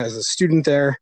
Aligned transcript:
as 0.00 0.16
a 0.16 0.22
student 0.22 0.64
there. 0.64 0.98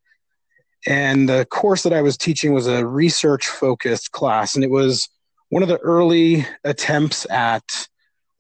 And 0.87 1.29
the 1.29 1.47
course 1.51 1.83
that 1.85 1.93
I 1.93 2.03
was 2.03 2.17
teaching 2.17 2.53
was 2.53 2.67
a 2.67 2.87
research 2.87 3.47
focused 3.47 4.13
class. 4.13 4.55
And 4.55 4.65
it 4.65 4.71
was 4.71 5.09
one 5.51 5.63
of 5.63 5.69
the 5.69 5.79
early 5.79 6.47
attempts 6.65 7.29
at, 7.31 7.63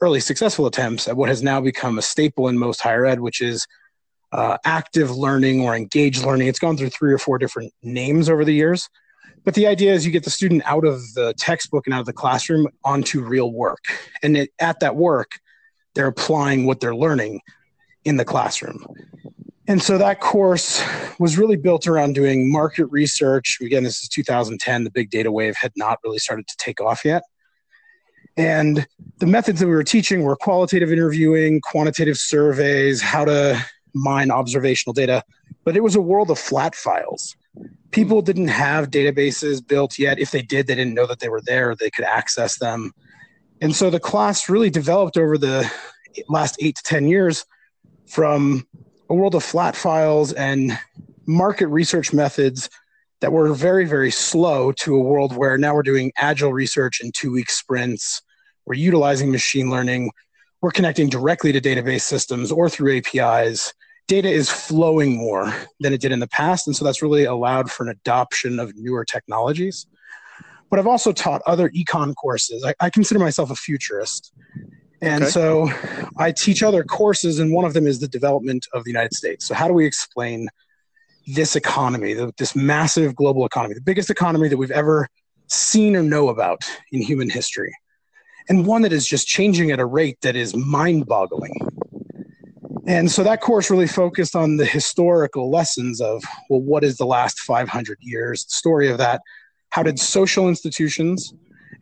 early 0.00 0.20
successful 0.20 0.66
attempts 0.66 1.06
at 1.06 1.16
what 1.16 1.28
has 1.28 1.42
now 1.42 1.60
become 1.60 1.98
a 1.98 2.02
staple 2.02 2.48
in 2.48 2.58
most 2.58 2.80
higher 2.80 3.06
ed, 3.06 3.20
which 3.20 3.40
is 3.40 3.66
uh, 4.32 4.58
active 4.64 5.10
learning 5.10 5.60
or 5.60 5.76
engaged 5.76 6.24
learning. 6.24 6.48
It's 6.48 6.58
gone 6.58 6.76
through 6.76 6.90
three 6.90 7.12
or 7.12 7.18
four 7.18 7.38
different 7.38 7.72
names 7.82 8.28
over 8.28 8.44
the 8.44 8.54
years. 8.54 8.88
But 9.44 9.54
the 9.54 9.66
idea 9.66 9.92
is 9.92 10.04
you 10.04 10.12
get 10.12 10.24
the 10.24 10.30
student 10.30 10.62
out 10.66 10.84
of 10.84 11.00
the 11.14 11.34
textbook 11.38 11.86
and 11.86 11.94
out 11.94 12.00
of 12.00 12.06
the 12.06 12.12
classroom 12.12 12.66
onto 12.84 13.22
real 13.22 13.52
work. 13.52 13.84
And 14.22 14.36
it, 14.36 14.50
at 14.58 14.80
that 14.80 14.96
work, 14.96 15.38
they're 15.94 16.06
applying 16.06 16.66
what 16.66 16.80
they're 16.80 16.94
learning 16.94 17.40
in 18.04 18.16
the 18.16 18.24
classroom. 18.24 18.84
And 19.72 19.82
so 19.82 19.96
that 19.96 20.20
course 20.20 20.84
was 21.18 21.38
really 21.38 21.56
built 21.56 21.86
around 21.86 22.14
doing 22.14 22.52
market 22.52 22.84
research. 22.90 23.56
Again, 23.62 23.84
this 23.84 24.02
is 24.02 24.08
2010. 24.10 24.84
The 24.84 24.90
big 24.90 25.08
data 25.08 25.32
wave 25.32 25.56
had 25.56 25.72
not 25.76 25.98
really 26.04 26.18
started 26.18 26.46
to 26.48 26.56
take 26.58 26.78
off 26.78 27.06
yet. 27.06 27.22
And 28.36 28.86
the 29.16 29.26
methods 29.26 29.60
that 29.60 29.66
we 29.66 29.72
were 29.72 29.82
teaching 29.82 30.24
were 30.24 30.36
qualitative 30.36 30.92
interviewing, 30.92 31.62
quantitative 31.62 32.18
surveys, 32.18 33.00
how 33.00 33.24
to 33.24 33.64
mine 33.94 34.30
observational 34.30 34.92
data. 34.92 35.22
But 35.64 35.74
it 35.74 35.82
was 35.82 35.96
a 35.96 36.02
world 36.02 36.30
of 36.30 36.38
flat 36.38 36.74
files 36.74 37.34
people 37.92 38.22
didn't 38.22 38.48
have 38.48 38.90
databases 38.90 39.66
built 39.66 39.98
yet. 39.98 40.18
If 40.18 40.32
they 40.32 40.42
did, 40.42 40.66
they 40.66 40.74
didn't 40.74 40.94
know 40.94 41.06
that 41.06 41.20
they 41.20 41.28
were 41.28 41.42
there, 41.42 41.74
they 41.74 41.90
could 41.90 42.04
access 42.04 42.58
them. 42.58 42.92
And 43.60 43.76
so 43.76 43.90
the 43.90 44.00
class 44.00 44.48
really 44.48 44.70
developed 44.70 45.16
over 45.16 45.38
the 45.38 45.70
last 46.28 46.56
eight 46.60 46.76
to 46.76 46.82
10 46.82 47.06
years 47.06 47.44
from 48.06 48.66
a 49.12 49.14
world 49.14 49.34
of 49.34 49.44
flat 49.44 49.76
files 49.76 50.32
and 50.32 50.78
market 51.26 51.66
research 51.66 52.14
methods 52.14 52.70
that 53.20 53.30
were 53.30 53.52
very, 53.52 53.84
very 53.84 54.10
slow 54.10 54.72
to 54.72 54.96
a 54.96 55.00
world 55.00 55.36
where 55.36 55.58
now 55.58 55.74
we're 55.74 55.82
doing 55.82 56.10
agile 56.16 56.50
research 56.50 56.98
in 57.02 57.12
two 57.12 57.30
week 57.30 57.50
sprints. 57.50 58.22
We're 58.64 58.74
utilizing 58.74 59.30
machine 59.30 59.68
learning. 59.68 60.12
We're 60.62 60.70
connecting 60.70 61.10
directly 61.10 61.52
to 61.52 61.60
database 61.60 62.00
systems 62.00 62.50
or 62.50 62.70
through 62.70 62.96
APIs 62.96 63.74
data 64.08 64.30
is 64.30 64.48
flowing 64.48 65.16
more 65.16 65.54
than 65.80 65.92
it 65.92 66.00
did 66.00 66.10
in 66.10 66.20
the 66.20 66.26
past. 66.26 66.66
And 66.66 66.74
so 66.74 66.82
that's 66.82 67.02
really 67.02 67.24
allowed 67.24 67.70
for 67.70 67.84
an 67.84 67.90
adoption 67.90 68.58
of 68.58 68.74
newer 68.76 69.04
technologies. 69.04 69.86
But 70.70 70.78
I've 70.78 70.86
also 70.86 71.12
taught 71.12 71.42
other 71.46 71.68
econ 71.70 72.14
courses. 72.14 72.64
I, 72.64 72.74
I 72.80 72.88
consider 72.88 73.20
myself 73.20 73.50
a 73.50 73.54
futurist. 73.54 74.32
And 75.02 75.24
okay. 75.24 75.30
so 75.30 75.68
I 76.16 76.30
teach 76.30 76.62
other 76.62 76.84
courses, 76.84 77.40
and 77.40 77.52
one 77.52 77.64
of 77.64 77.74
them 77.74 77.88
is 77.88 77.98
the 77.98 78.06
development 78.06 78.68
of 78.72 78.84
the 78.84 78.90
United 78.90 79.14
States. 79.14 79.46
So, 79.46 79.54
how 79.54 79.66
do 79.66 79.74
we 79.74 79.84
explain 79.84 80.48
this 81.26 81.56
economy, 81.56 82.14
this 82.38 82.54
massive 82.54 83.16
global 83.16 83.44
economy, 83.44 83.74
the 83.74 83.80
biggest 83.80 84.10
economy 84.10 84.48
that 84.48 84.56
we've 84.56 84.70
ever 84.70 85.08
seen 85.48 85.96
or 85.96 86.02
know 86.04 86.28
about 86.28 86.62
in 86.92 87.02
human 87.02 87.28
history? 87.28 87.74
And 88.48 88.64
one 88.64 88.82
that 88.82 88.92
is 88.92 89.06
just 89.06 89.26
changing 89.26 89.72
at 89.72 89.80
a 89.80 89.84
rate 89.84 90.18
that 90.22 90.36
is 90.36 90.54
mind 90.54 91.06
boggling. 91.06 91.54
And 92.86 93.10
so 93.10 93.24
that 93.24 93.40
course 93.40 93.70
really 93.70 93.86
focused 93.88 94.36
on 94.36 94.56
the 94.56 94.64
historical 94.64 95.50
lessons 95.50 96.00
of, 96.00 96.22
well, 96.48 96.60
what 96.60 96.84
is 96.84 96.96
the 96.96 97.06
last 97.06 97.40
500 97.40 97.98
years? 98.00 98.44
The 98.44 98.50
story 98.50 98.88
of 98.88 98.98
that. 98.98 99.20
How 99.70 99.82
did 99.82 99.98
social 99.98 100.48
institutions 100.48 101.32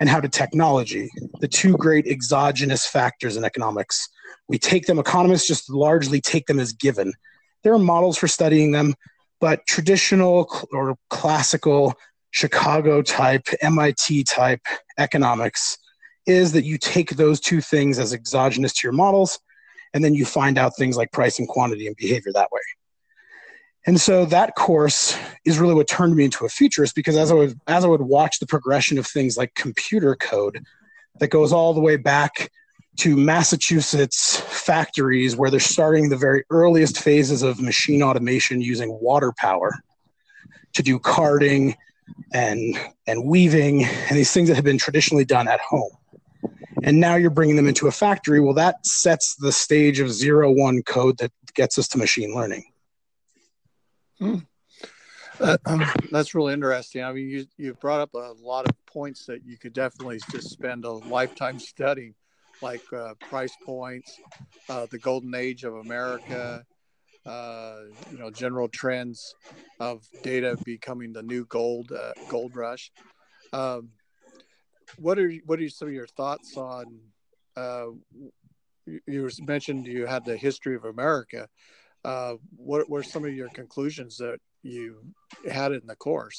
and 0.00 0.08
how 0.08 0.18
did 0.18 0.32
technology, 0.32 1.10
the 1.40 1.48
two 1.48 1.76
great 1.76 2.06
exogenous 2.06 2.86
factors 2.86 3.36
in 3.36 3.44
economics, 3.44 4.08
we 4.48 4.58
take 4.58 4.86
them, 4.86 4.98
economists 4.98 5.46
just 5.46 5.70
largely 5.70 6.20
take 6.20 6.46
them 6.46 6.58
as 6.58 6.72
given. 6.72 7.12
There 7.62 7.74
are 7.74 7.78
models 7.78 8.16
for 8.16 8.26
studying 8.26 8.72
them, 8.72 8.94
but 9.40 9.66
traditional 9.66 10.48
or 10.72 10.96
classical 11.10 11.94
Chicago 12.30 13.02
type, 13.02 13.46
MIT 13.60 14.24
type 14.24 14.62
economics 14.98 15.76
is 16.26 16.52
that 16.52 16.64
you 16.64 16.78
take 16.78 17.10
those 17.10 17.40
two 17.40 17.60
things 17.60 17.98
as 17.98 18.12
exogenous 18.12 18.72
to 18.72 18.86
your 18.86 18.92
models 18.92 19.38
and 19.92 20.04
then 20.04 20.14
you 20.14 20.24
find 20.24 20.58
out 20.58 20.76
things 20.76 20.96
like 20.96 21.12
price 21.12 21.38
and 21.38 21.48
quantity 21.48 21.86
and 21.86 21.96
behavior 21.96 22.32
that 22.32 22.50
way 22.52 22.60
and 23.86 24.00
so 24.00 24.26
that 24.26 24.56
course 24.56 25.16
is 25.44 25.58
really 25.58 25.74
what 25.74 25.88
turned 25.88 26.14
me 26.14 26.24
into 26.24 26.44
a 26.44 26.48
futurist 26.48 26.94
because 26.94 27.16
as 27.16 27.30
I 27.30 27.34
would 27.34 27.58
as 27.66 27.84
I 27.84 27.88
would 27.88 28.02
watch 28.02 28.38
the 28.38 28.46
progression 28.46 28.98
of 28.98 29.06
things 29.06 29.36
like 29.36 29.54
computer 29.54 30.14
code 30.16 30.64
that 31.18 31.28
goes 31.28 31.52
all 31.52 31.72
the 31.72 31.80
way 31.80 31.96
back 31.96 32.50
to 32.98 33.16
Massachusetts 33.16 34.40
factories 34.40 35.36
where 35.36 35.50
they're 35.50 35.60
starting 35.60 36.08
the 36.08 36.16
very 36.16 36.44
earliest 36.50 36.98
phases 36.98 37.42
of 37.42 37.60
machine 37.60 38.02
automation 38.02 38.60
using 38.60 38.98
water 39.00 39.32
power 39.38 39.72
to 40.74 40.82
do 40.82 40.98
carding 40.98 41.74
and 42.34 42.78
and 43.06 43.24
weaving 43.24 43.84
and 43.84 44.18
these 44.18 44.32
things 44.32 44.48
that 44.48 44.56
have 44.56 44.64
been 44.64 44.78
traditionally 44.78 45.24
done 45.24 45.48
at 45.48 45.60
home. 45.60 45.92
And 46.82 46.98
now 46.98 47.14
you're 47.14 47.30
bringing 47.30 47.56
them 47.56 47.68
into 47.68 47.88
a 47.88 47.92
factory. 47.92 48.40
Well 48.40 48.54
that 48.54 48.84
sets 48.84 49.36
the 49.36 49.52
stage 49.52 50.00
of 50.00 50.12
zero 50.12 50.52
one 50.52 50.82
code 50.82 51.16
that 51.18 51.32
gets 51.54 51.78
us 51.78 51.88
to 51.88 51.98
machine 51.98 52.34
learning 52.34 52.64
hmm. 54.20 54.36
uh, 55.40 55.56
um, 55.66 55.84
that's 56.10 56.34
really 56.34 56.52
interesting 56.52 57.02
i 57.02 57.12
mean 57.12 57.28
you, 57.28 57.46
you 57.56 57.74
brought 57.74 58.00
up 58.00 58.14
a 58.14 58.34
lot 58.40 58.68
of 58.68 58.86
points 58.86 59.26
that 59.26 59.44
you 59.44 59.58
could 59.58 59.72
definitely 59.72 60.18
just 60.30 60.50
spend 60.50 60.84
a 60.84 60.90
lifetime 60.90 61.58
studying 61.58 62.14
like 62.62 62.82
uh, 62.96 63.14
price 63.28 63.56
points 63.64 64.20
uh, 64.68 64.86
the 64.90 64.98
golden 64.98 65.34
age 65.34 65.64
of 65.64 65.74
america 65.74 66.64
uh, 67.26 67.80
you 68.10 68.18
know 68.18 68.30
general 68.30 68.68
trends 68.68 69.34
of 69.78 70.06
data 70.22 70.56
becoming 70.64 71.12
the 71.12 71.22
new 71.22 71.44
gold 71.46 71.90
uh, 71.92 72.12
gold 72.28 72.54
rush 72.54 72.92
um, 73.52 73.90
what 74.98 75.18
are 75.18 75.32
what 75.46 75.60
are 75.60 75.68
some 75.68 75.88
of 75.88 75.94
your 75.94 76.06
thoughts 76.06 76.56
on? 76.56 77.00
Uh, 77.56 77.86
you 79.06 79.28
mentioned 79.42 79.86
you 79.86 80.06
had 80.06 80.24
the 80.24 80.36
history 80.36 80.74
of 80.74 80.84
America. 80.84 81.48
Uh, 82.04 82.34
what 82.56 82.88
were 82.88 83.02
some 83.02 83.24
of 83.24 83.34
your 83.34 83.48
conclusions 83.50 84.16
that 84.16 84.38
you 84.62 84.98
had 85.50 85.72
in 85.72 85.86
the 85.86 85.96
course? 85.96 86.36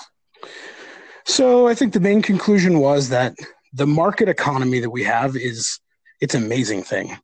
So 1.25 1.67
I 1.67 1.75
think 1.75 1.93
the 1.93 1.99
main 1.99 2.21
conclusion 2.21 2.79
was 2.79 3.09
that 3.09 3.35
the 3.73 3.87
market 3.87 4.27
economy 4.27 4.79
that 4.79 4.89
we 4.89 5.03
have 5.03 5.35
is 5.35 5.79
it's 6.19 6.35
an 6.35 6.43
amazing 6.43 6.83
thing. 6.83 7.17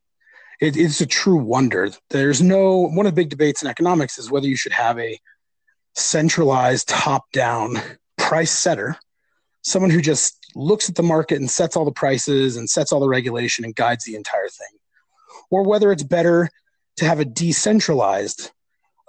It, 0.60 0.76
it's 0.76 1.00
a 1.00 1.06
true 1.06 1.36
wonder. 1.36 1.90
There's 2.10 2.42
no 2.42 2.78
one 2.78 3.06
of 3.06 3.14
the 3.14 3.20
big 3.20 3.28
debates 3.28 3.62
in 3.62 3.68
economics 3.68 4.18
is 4.18 4.30
whether 4.30 4.46
you 4.46 4.56
should 4.56 4.72
have 4.72 4.98
a 4.98 5.18
centralized 5.94 6.88
top-down 6.88 7.76
price 8.16 8.50
setter, 8.50 8.96
someone 9.62 9.90
who 9.90 10.00
just 10.00 10.36
looks 10.54 10.88
at 10.88 10.94
the 10.94 11.02
market 11.02 11.38
and 11.38 11.50
sets 11.50 11.76
all 11.76 11.84
the 11.84 11.92
prices 11.92 12.56
and 12.56 12.70
sets 12.70 12.92
all 12.92 13.00
the 13.00 13.08
regulation 13.08 13.64
and 13.64 13.76
guides 13.76 14.04
the 14.04 14.14
entire 14.14 14.48
thing, 14.48 14.78
or 15.50 15.64
whether 15.64 15.92
it's 15.92 16.02
better 16.02 16.48
to 16.98 17.04
have 17.04 17.20
a 17.20 17.24
decentralized 17.24 18.50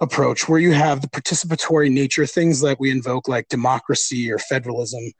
approach 0.00 0.48
where 0.48 0.60
you 0.60 0.72
have 0.72 1.02
the 1.02 1.08
participatory 1.08 1.90
nature, 1.90 2.24
things 2.24 2.60
that 2.60 2.80
we 2.80 2.90
invoke 2.90 3.28
like 3.28 3.48
democracy 3.48 4.32
or 4.32 4.38
federalism, 4.38 5.12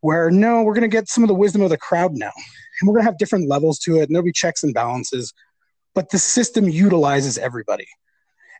where 0.00 0.30
no, 0.30 0.62
we're 0.62 0.74
going 0.74 0.82
to 0.82 0.88
get 0.88 1.08
some 1.08 1.24
of 1.24 1.28
the 1.28 1.34
wisdom 1.34 1.62
of 1.62 1.70
the 1.70 1.78
crowd 1.78 2.12
now, 2.14 2.32
and 2.80 2.88
we're 2.88 2.94
going 2.94 3.04
to 3.04 3.10
have 3.10 3.18
different 3.18 3.48
levels 3.48 3.78
to 3.78 3.96
it, 3.96 4.04
and 4.04 4.14
there'll 4.14 4.24
be 4.24 4.32
checks 4.32 4.62
and 4.62 4.74
balances, 4.74 5.32
but 5.94 6.10
the 6.10 6.18
system 6.18 6.68
utilizes 6.68 7.38
everybody. 7.38 7.86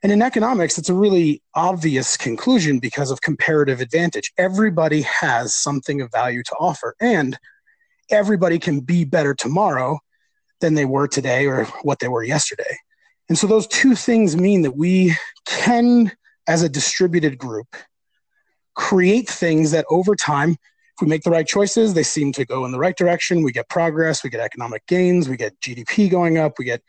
And 0.03 0.11
in 0.11 0.23
economics, 0.23 0.79
it's 0.79 0.89
a 0.89 0.95
really 0.95 1.43
obvious 1.55 2.17
conclusion 2.17 2.79
because 2.79 3.11
of 3.11 3.21
comparative 3.21 3.83
advantage. 3.83 4.33
Everybody 4.39 5.03
has 5.03 5.55
something 5.55 6.01
of 6.01 6.11
value 6.11 6.43
to 6.45 6.55
offer, 6.59 6.95
and 7.01 7.39
everybody 8.11 8.59
can 8.59 8.81
be 8.81 9.05
better 9.05 9.35
tomorrow 9.35 9.99
than 10.61 10.75
they 10.75 10.87
were 10.87 11.09
today 11.09 11.47
or 11.47 11.65
what 11.83 11.99
they 11.99 12.09
were 12.09 12.23
yesterday. 12.23 12.77
And 13.31 13.39
so 13.39 13.47
those 13.47 13.69
two 13.69 13.95
things 13.95 14.37
mean 14.37 14.63
that 14.63 14.77
we 14.77 15.15
can, 15.47 16.11
as 16.49 16.65
a 16.65 16.69
distributed 16.69 17.39
group, 17.39 17.77
create 18.75 19.29
things 19.29 19.71
that 19.71 19.85
over 19.89 20.17
time, 20.17 20.51
if 20.51 21.01
we 21.01 21.07
make 21.07 21.23
the 21.23 21.31
right 21.31 21.47
choices, 21.47 21.95
they 21.95 22.03
seem 22.03 22.33
to 22.33 22.45
go 22.45 22.65
in 22.65 22.73
the 22.73 22.79
right 22.79 22.97
direction. 22.97 23.45
We 23.45 23.53
get 23.53 23.69
progress, 23.69 24.25
we 24.25 24.31
get 24.31 24.41
economic 24.41 24.85
gains, 24.89 25.29
we 25.29 25.37
get 25.37 25.59
GDP 25.61 26.11
going 26.11 26.39
up, 26.39 26.59
we 26.59 26.65
get 26.65 26.83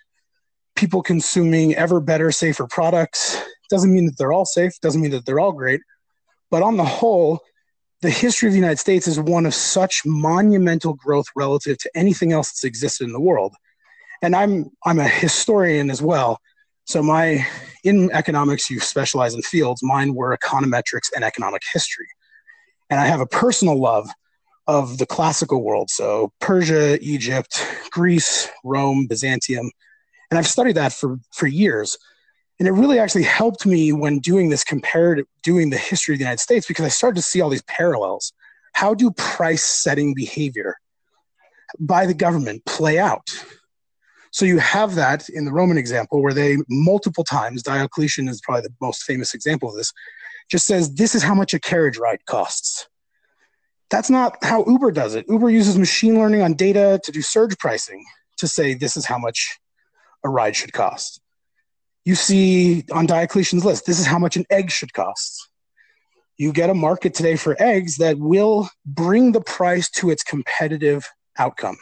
people 0.75 1.03
consuming 1.03 1.75
ever 1.75 1.99
better, 1.99 2.31
safer 2.31 2.65
products. 2.65 3.39
Doesn't 3.69 3.93
mean 3.93 4.07
that 4.07 4.17
they're 4.17 4.33
all 4.33 4.45
safe, 4.45 4.73
doesn't 4.81 4.99
mean 4.99 5.11
that 5.11 5.27
they're 5.27 5.39
all 5.39 5.51
great. 5.51 5.81
But 6.49 6.63
on 6.63 6.75
the 6.75 6.85
whole, 6.85 7.41
the 8.01 8.09
history 8.09 8.47
of 8.47 8.53
the 8.53 8.59
United 8.59 8.79
States 8.79 9.07
is 9.07 9.19
one 9.19 9.45
of 9.45 9.53
such 9.53 10.01
monumental 10.07 10.95
growth 10.95 11.27
relative 11.35 11.77
to 11.77 11.91
anything 11.93 12.31
else 12.31 12.49
that's 12.49 12.63
existed 12.63 13.05
in 13.05 13.13
the 13.13 13.21
world. 13.21 13.53
And 14.21 14.35
I'm 14.35 14.65
I'm 14.85 14.99
a 14.99 15.07
historian 15.07 15.89
as 15.89 16.01
well. 16.01 16.39
So 16.85 17.01
my 17.01 17.45
in 17.83 18.11
economics 18.11 18.69
you 18.69 18.79
specialize 18.79 19.33
in 19.33 19.41
fields. 19.41 19.81
Mine 19.83 20.13
were 20.13 20.37
econometrics 20.37 21.09
and 21.15 21.23
economic 21.23 21.61
history. 21.73 22.07
And 22.89 22.99
I 22.99 23.05
have 23.05 23.21
a 23.21 23.25
personal 23.25 23.79
love 23.79 24.09
of 24.67 24.97
the 24.97 25.05
classical 25.05 25.63
world. 25.63 25.89
So 25.89 26.31
Persia, 26.39 26.99
Egypt, 27.01 27.65
Greece, 27.89 28.47
Rome, 28.63 29.07
Byzantium, 29.07 29.71
and 30.29 30.37
I've 30.37 30.47
studied 30.47 30.77
that 30.77 30.93
for, 30.93 31.19
for 31.33 31.47
years. 31.47 31.97
And 32.59 32.67
it 32.67 32.71
really 32.71 32.99
actually 32.99 33.23
helped 33.23 33.65
me 33.65 33.91
when 33.91 34.19
doing 34.19 34.49
this 34.49 34.63
comparative, 34.63 35.25
doing 35.43 35.71
the 35.71 35.77
history 35.77 36.13
of 36.15 36.19
the 36.19 36.23
United 36.23 36.39
States, 36.39 36.67
because 36.67 36.85
I 36.85 36.89
started 36.89 37.15
to 37.15 37.21
see 37.21 37.41
all 37.41 37.49
these 37.49 37.63
parallels. 37.63 38.33
How 38.73 38.93
do 38.93 39.11
price 39.11 39.63
setting 39.63 40.13
behavior 40.13 40.77
by 41.79 42.05
the 42.05 42.13
government 42.13 42.63
play 42.65 42.99
out? 42.99 43.27
So 44.31 44.45
you 44.45 44.59
have 44.59 44.95
that 44.95 45.27
in 45.29 45.45
the 45.45 45.51
Roman 45.51 45.77
example 45.77 46.21
where 46.21 46.33
they 46.33 46.57
multiple 46.69 47.23
times, 47.23 47.63
Diocletian 47.63 48.29
is 48.29 48.41
probably 48.41 48.61
the 48.61 48.73
most 48.81 49.03
famous 49.03 49.33
example 49.33 49.69
of 49.69 49.75
this, 49.75 49.91
just 50.49 50.65
says, 50.65 50.95
This 50.95 51.15
is 51.15 51.21
how 51.21 51.35
much 51.35 51.53
a 51.53 51.59
carriage 51.59 51.97
ride 51.97 52.25
costs. 52.25 52.87
That's 53.89 54.09
not 54.09 54.37
how 54.41 54.63
Uber 54.65 54.91
does 54.91 55.15
it. 55.15 55.25
Uber 55.27 55.49
uses 55.49 55.77
machine 55.77 56.17
learning 56.17 56.41
on 56.41 56.53
data 56.53 56.99
to 57.03 57.11
do 57.11 57.21
surge 57.21 57.57
pricing 57.57 58.05
to 58.37 58.47
say 58.47 58.73
this 58.73 58.95
is 58.95 59.05
how 59.05 59.17
much 59.17 59.59
a 60.23 60.29
ride 60.29 60.55
should 60.55 60.71
cost. 60.71 61.21
You 62.05 62.15
see 62.15 62.85
on 62.91 63.05
Diocletian's 63.05 63.65
list, 63.65 63.85
this 63.85 63.99
is 63.99 64.05
how 64.05 64.17
much 64.17 64.37
an 64.37 64.45
egg 64.49 64.71
should 64.71 64.93
cost. 64.93 65.49
You 66.37 66.53
get 66.53 66.69
a 66.69 66.73
market 66.73 67.13
today 67.13 67.35
for 67.35 67.55
eggs 67.61 67.97
that 67.97 68.17
will 68.17 68.69
bring 68.85 69.33
the 69.33 69.41
price 69.41 69.89
to 69.91 70.09
its 70.09 70.23
competitive 70.23 71.07
outcome. 71.37 71.77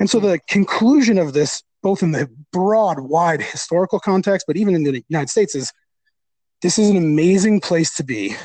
And 0.00 0.08
so 0.08 0.20
the 0.20 0.40
conclusion 0.48 1.18
of 1.18 1.32
this, 1.32 1.62
both 1.82 2.02
in 2.02 2.12
the 2.12 2.28
broad, 2.52 3.00
wide 3.00 3.42
historical 3.42 4.00
context, 4.00 4.46
but 4.46 4.56
even 4.56 4.74
in 4.74 4.82
the 4.82 5.04
United 5.08 5.30
States, 5.30 5.54
is 5.54 5.72
this 6.62 6.78
is 6.78 6.90
an 6.90 6.96
amazing 6.96 7.60
place 7.60 7.94
to 7.94 8.04
be 8.04 8.36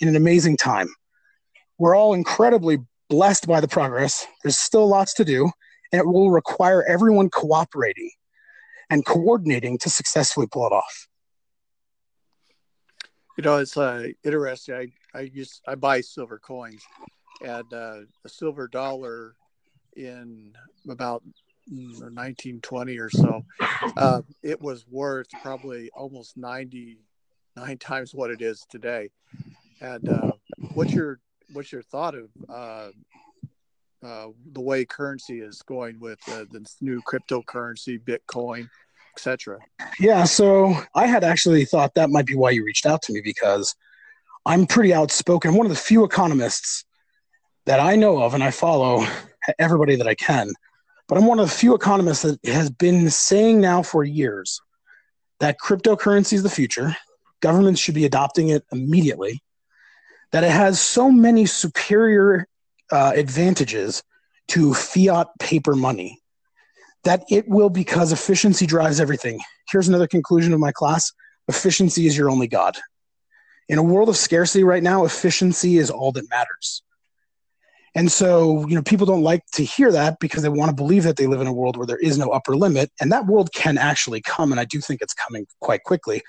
in 0.00 0.08
an 0.08 0.16
amazing 0.16 0.56
time. 0.56 0.88
We're 1.78 1.94
all 1.94 2.14
incredibly 2.14 2.78
blessed 3.08 3.46
by 3.46 3.60
the 3.60 3.68
progress. 3.68 4.26
There's 4.42 4.58
still 4.58 4.88
lots 4.88 5.14
to 5.14 5.24
do, 5.24 5.50
and 5.92 6.00
it 6.00 6.06
will 6.06 6.30
require 6.30 6.82
everyone 6.84 7.30
cooperating 7.30 8.10
and 8.90 9.04
coordinating 9.04 9.78
to 9.78 9.90
successfully 9.90 10.46
pull 10.50 10.66
it 10.66 10.72
off. 10.72 11.08
You 13.36 13.44
know, 13.44 13.58
it's 13.58 13.76
uh, 13.76 14.08
interesting. 14.24 14.74
I 14.74 14.88
I 15.18 15.20
use 15.22 15.60
I 15.66 15.74
buy 15.76 16.00
silver 16.00 16.38
coins, 16.38 16.82
and 17.44 17.72
uh, 17.72 18.00
a 18.24 18.28
silver 18.28 18.66
dollar 18.66 19.36
in 19.98 20.52
about 20.88 21.22
1920 21.66 22.96
mm, 22.96 23.00
or 23.00 23.10
so, 23.10 23.44
uh, 23.96 24.22
it 24.42 24.60
was 24.60 24.86
worth 24.88 25.26
probably 25.42 25.90
almost 25.94 26.36
99 26.36 27.78
times 27.78 28.14
what 28.14 28.30
it 28.30 28.40
is 28.40 28.64
today. 28.70 29.10
And 29.80 30.08
uh, 30.08 30.32
what's 30.74 30.92
your 30.92 31.20
what's 31.52 31.72
your 31.72 31.82
thought 31.82 32.14
of 32.14 32.28
uh, 32.48 32.88
uh, 34.04 34.28
the 34.52 34.60
way 34.60 34.84
currency 34.84 35.40
is 35.40 35.62
going 35.62 35.98
with 36.00 36.18
uh, 36.28 36.44
the 36.50 36.66
new 36.80 37.00
cryptocurrency, 37.02 38.00
Bitcoin, 38.00 38.68
etc. 39.14 39.58
Yeah, 39.98 40.24
so 40.24 40.74
I 40.94 41.06
had 41.06 41.24
actually 41.24 41.64
thought 41.64 41.94
that 41.94 42.10
might 42.10 42.26
be 42.26 42.34
why 42.34 42.50
you 42.50 42.64
reached 42.64 42.86
out 42.86 43.02
to 43.02 43.12
me 43.12 43.20
because 43.20 43.74
I'm 44.46 44.66
pretty 44.66 44.94
outspoken. 44.94 45.50
I'm 45.50 45.56
one 45.56 45.66
of 45.66 45.70
the 45.70 45.76
few 45.76 46.04
economists 46.04 46.84
that 47.66 47.80
I 47.80 47.96
know 47.96 48.22
of 48.22 48.34
and 48.34 48.42
I 48.42 48.50
follow 48.50 49.06
everybody 49.58 49.96
that 49.96 50.06
I 50.06 50.14
can. 50.14 50.52
But 51.08 51.18
I'm 51.18 51.26
one 51.26 51.38
of 51.38 51.48
the 51.48 51.54
few 51.54 51.74
economists 51.74 52.22
that 52.22 52.38
has 52.44 52.70
been 52.70 53.08
saying 53.10 53.60
now 53.60 53.82
for 53.82 54.04
years 54.04 54.60
that 55.40 55.56
cryptocurrency 55.58 56.34
is 56.34 56.42
the 56.42 56.50
future. 56.50 56.96
Governments 57.40 57.80
should 57.80 57.94
be 57.94 58.04
adopting 58.04 58.48
it 58.48 58.64
immediately. 58.72 59.42
That 60.32 60.44
it 60.44 60.50
has 60.50 60.80
so 60.80 61.10
many 61.10 61.46
superior 61.46 62.46
uh, 62.92 63.12
advantages 63.14 64.02
to 64.48 64.74
fiat 64.74 65.28
paper 65.38 65.74
money 65.74 66.20
that 67.04 67.24
it 67.30 67.48
will 67.48 67.70
because 67.70 68.12
efficiency 68.12 68.66
drives 68.66 69.00
everything. 69.00 69.40
Here's 69.70 69.88
another 69.88 70.06
conclusion 70.06 70.52
of 70.52 70.60
my 70.60 70.72
class 70.72 71.12
efficiency 71.48 72.06
is 72.06 72.16
your 72.16 72.28
only 72.28 72.46
God. 72.46 72.76
In 73.68 73.78
a 73.78 73.82
world 73.82 74.10
of 74.10 74.16
scarcity 74.16 74.64
right 74.64 74.82
now, 74.82 75.04
efficiency 75.04 75.78
is 75.78 75.90
all 75.90 76.12
that 76.12 76.28
matters. 76.28 76.82
And 77.98 78.10
so, 78.10 78.66
you 78.68 78.74
know, 78.74 78.82
people 78.82 79.06
don't 79.06 79.22
like 79.22 79.44
to 79.52 79.64
hear 79.64 79.92
that 79.92 80.18
because 80.20 80.42
they 80.42 80.48
want 80.48 80.70
to 80.70 80.74
believe 80.74 81.02
that 81.02 81.16
they 81.16 81.26
live 81.26 81.40
in 81.40 81.46
a 81.46 81.52
world 81.52 81.76
where 81.76 81.86
there 81.86 81.98
is 81.98 82.16
no 82.16 82.30
upper 82.30 82.56
limit. 82.56 82.90
And 83.00 83.10
that 83.12 83.26
world 83.26 83.52
can 83.52 83.76
actually 83.76 84.20
come. 84.22 84.52
And 84.52 84.60
I 84.60 84.64
do 84.64 84.80
think 84.80 85.02
it's 85.02 85.14
coming 85.14 85.46
quite 85.60 85.82
quickly. 85.82 86.22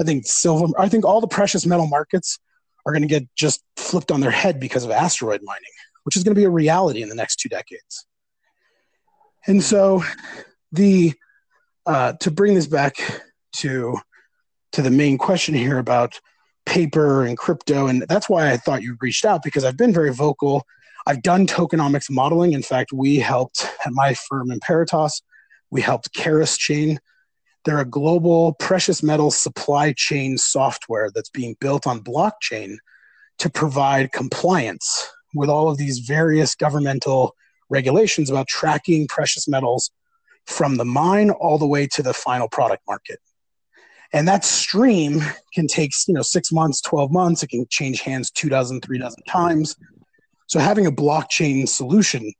I 0.00 0.04
think 0.04 0.26
silver, 0.26 0.72
I 0.78 0.88
think 0.88 1.04
all 1.04 1.20
the 1.20 1.26
precious 1.26 1.66
metal 1.66 1.88
markets 1.88 2.38
are 2.86 2.92
going 2.92 3.02
to 3.02 3.08
get 3.08 3.28
just 3.36 3.62
flipped 3.76 4.10
on 4.10 4.20
their 4.20 4.30
head 4.30 4.60
because 4.60 4.84
of 4.84 4.90
asteroid 4.90 5.40
mining 5.42 5.72
which 6.04 6.16
is 6.16 6.24
going 6.24 6.34
to 6.34 6.38
be 6.38 6.44
a 6.44 6.50
reality 6.50 7.02
in 7.02 7.08
the 7.08 7.14
next 7.14 7.36
two 7.36 7.48
decades. 7.48 8.06
And 9.46 9.62
so, 9.62 10.04
the 10.72 11.14
uh, 11.86 12.12
to 12.20 12.30
bring 12.30 12.54
this 12.54 12.66
back 12.66 12.96
to 13.56 13.98
to 14.72 14.82
the 14.82 14.90
main 14.90 15.18
question 15.18 15.54
here 15.54 15.78
about 15.78 16.20
paper 16.66 17.24
and 17.24 17.36
crypto, 17.36 17.86
and 17.86 18.02
that's 18.08 18.28
why 18.28 18.50
I 18.50 18.56
thought 18.56 18.82
you 18.82 18.96
reached 19.00 19.24
out 19.24 19.42
because 19.42 19.64
I've 19.64 19.76
been 19.76 19.92
very 19.92 20.12
vocal. 20.12 20.64
I've 21.06 21.22
done 21.22 21.46
tokenomics 21.46 22.10
modeling. 22.10 22.52
In 22.52 22.62
fact, 22.62 22.92
we 22.92 23.16
helped 23.18 23.66
at 23.84 23.92
my 23.92 24.14
firm 24.14 24.50
Emperitas, 24.50 25.22
we 25.70 25.80
helped 25.80 26.12
Keras 26.14 26.58
Chain. 26.58 27.00
They're 27.64 27.80
a 27.80 27.84
global 27.84 28.54
precious 28.54 29.02
metal 29.02 29.30
supply 29.30 29.92
chain 29.96 30.38
software 30.38 31.10
that's 31.14 31.28
being 31.28 31.56
built 31.60 31.86
on 31.86 32.00
blockchain 32.00 32.76
to 33.38 33.50
provide 33.50 34.12
compliance 34.12 35.10
with 35.34 35.48
all 35.48 35.68
of 35.68 35.78
these 35.78 36.00
various 36.00 36.54
governmental 36.54 37.34
regulations 37.68 38.30
about 38.30 38.48
tracking 38.48 39.06
precious 39.06 39.46
metals 39.46 39.90
from 40.46 40.76
the 40.76 40.84
mine 40.84 41.30
all 41.30 41.58
the 41.58 41.66
way 41.66 41.86
to 41.86 42.02
the 42.02 42.12
final 42.14 42.48
product 42.48 42.82
market. 42.88 43.18
And 44.12 44.26
that 44.26 44.44
stream 44.44 45.20
can 45.54 45.68
take, 45.68 45.92
you 46.08 46.14
know, 46.14 46.22
six 46.22 46.50
months, 46.50 46.80
12 46.80 47.12
months. 47.12 47.42
It 47.42 47.50
can 47.50 47.66
change 47.70 48.00
hands 48.00 48.30
two 48.30 48.48
dozen, 48.48 48.80
three 48.80 48.98
dozen 48.98 49.22
times. 49.28 49.76
So 50.50 50.58
having 50.58 50.84
a 50.84 50.90
blockchain 50.90 51.68
solution 51.68 52.32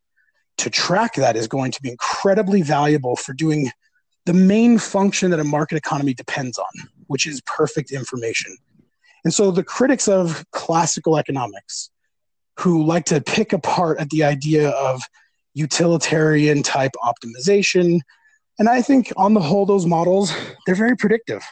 to 0.59 0.69
track 0.69 1.15
that 1.15 1.37
is 1.37 1.47
going 1.47 1.71
to 1.71 1.81
be 1.81 1.91
incredibly 1.91 2.61
valuable 2.61 3.15
for 3.15 3.33
doing 3.33 3.71
the 4.27 4.33
main 4.33 4.79
function 4.79 5.31
that 5.31 5.39
a 5.39 5.45
market 5.45 5.77
economy 5.77 6.13
depends 6.13 6.59
on, 6.59 6.89
which 7.07 7.25
is 7.25 7.41
perfect 7.43 7.93
information. 7.93 8.57
And 9.25 9.33
so 9.33 9.53
the 9.53 9.63
critics 9.63 10.09
of 10.09 10.45
classical 10.51 11.19
economics, 11.19 11.91
who 12.59 12.85
like 12.85 13.05
to 13.05 13.21
pick 13.21 13.53
apart 13.53 14.01
at 14.01 14.11
the 14.11 14.25
idea 14.25 14.71
of 14.71 15.01
utilitarian 15.55 16.65
type 16.65 16.91
optimization. 17.05 18.01
And 18.59 18.69
I 18.69 18.83
think 18.83 19.13
on 19.17 19.35
the 19.35 19.41
whole, 19.41 19.67
those 19.67 19.87
models, 19.87 20.35
they're 20.67 20.75
very 20.75 20.97
predictive. 20.97 21.45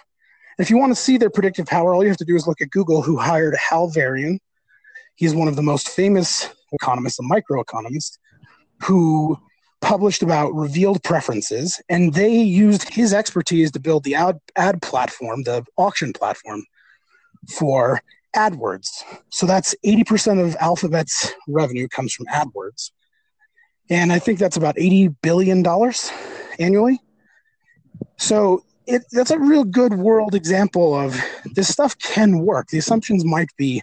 If 0.59 0.71
you 0.71 0.77
want 0.77 0.91
to 0.91 1.01
see 1.01 1.19
their 1.19 1.31
predictive 1.31 1.67
power, 1.67 1.95
all 1.95 2.03
you 2.03 2.09
have 2.09 2.19
to 2.19 2.25
do 2.25 2.35
is 2.35 2.49
look 2.49 2.61
at 2.61 2.71
Google, 2.71 3.01
who 3.01 3.17
hired 3.17 3.55
Hal 3.55 3.91
Varian. 3.91 4.41
He's 5.19 5.35
one 5.35 5.49
of 5.49 5.57
the 5.57 5.63
most 5.63 5.89
famous 5.89 6.49
economists, 6.73 7.19
a 7.19 7.23
microeconomist, 7.23 8.19
who 8.83 9.37
published 9.81 10.23
about 10.23 10.55
revealed 10.55 11.03
preferences. 11.03 11.83
And 11.89 12.15
they 12.15 12.37
used 12.37 12.89
his 12.89 13.13
expertise 13.13 13.73
to 13.73 13.81
build 13.81 14.05
the 14.05 14.15
ad, 14.15 14.39
ad 14.55 14.81
platform, 14.81 15.43
the 15.43 15.65
auction 15.77 16.13
platform 16.13 16.65
for 17.51 18.01
AdWords. 18.37 18.89
So 19.31 19.45
that's 19.45 19.75
80% 19.85 20.45
of 20.45 20.55
Alphabet's 20.61 21.33
revenue 21.49 21.89
comes 21.89 22.15
from 22.15 22.27
AdWords. 22.27 22.93
And 23.91 24.13
I 24.13 24.21
think 24.21 24.39
that's 24.39 24.57
about 24.57 24.77
$80 24.77 25.17
billion 25.21 25.65
annually. 26.61 27.01
So 28.19 28.63
it, 28.87 29.03
that's 29.11 29.33
a 29.33 29.39
real 29.39 29.65
good 29.65 29.95
world 29.95 30.37
example 30.37 30.95
of 30.95 31.21
this 31.57 31.69
stuff 31.69 31.99
can 31.99 32.39
work. 32.39 32.69
The 32.69 32.79
assumptions 32.79 33.25
might 33.25 33.51
be, 33.57 33.83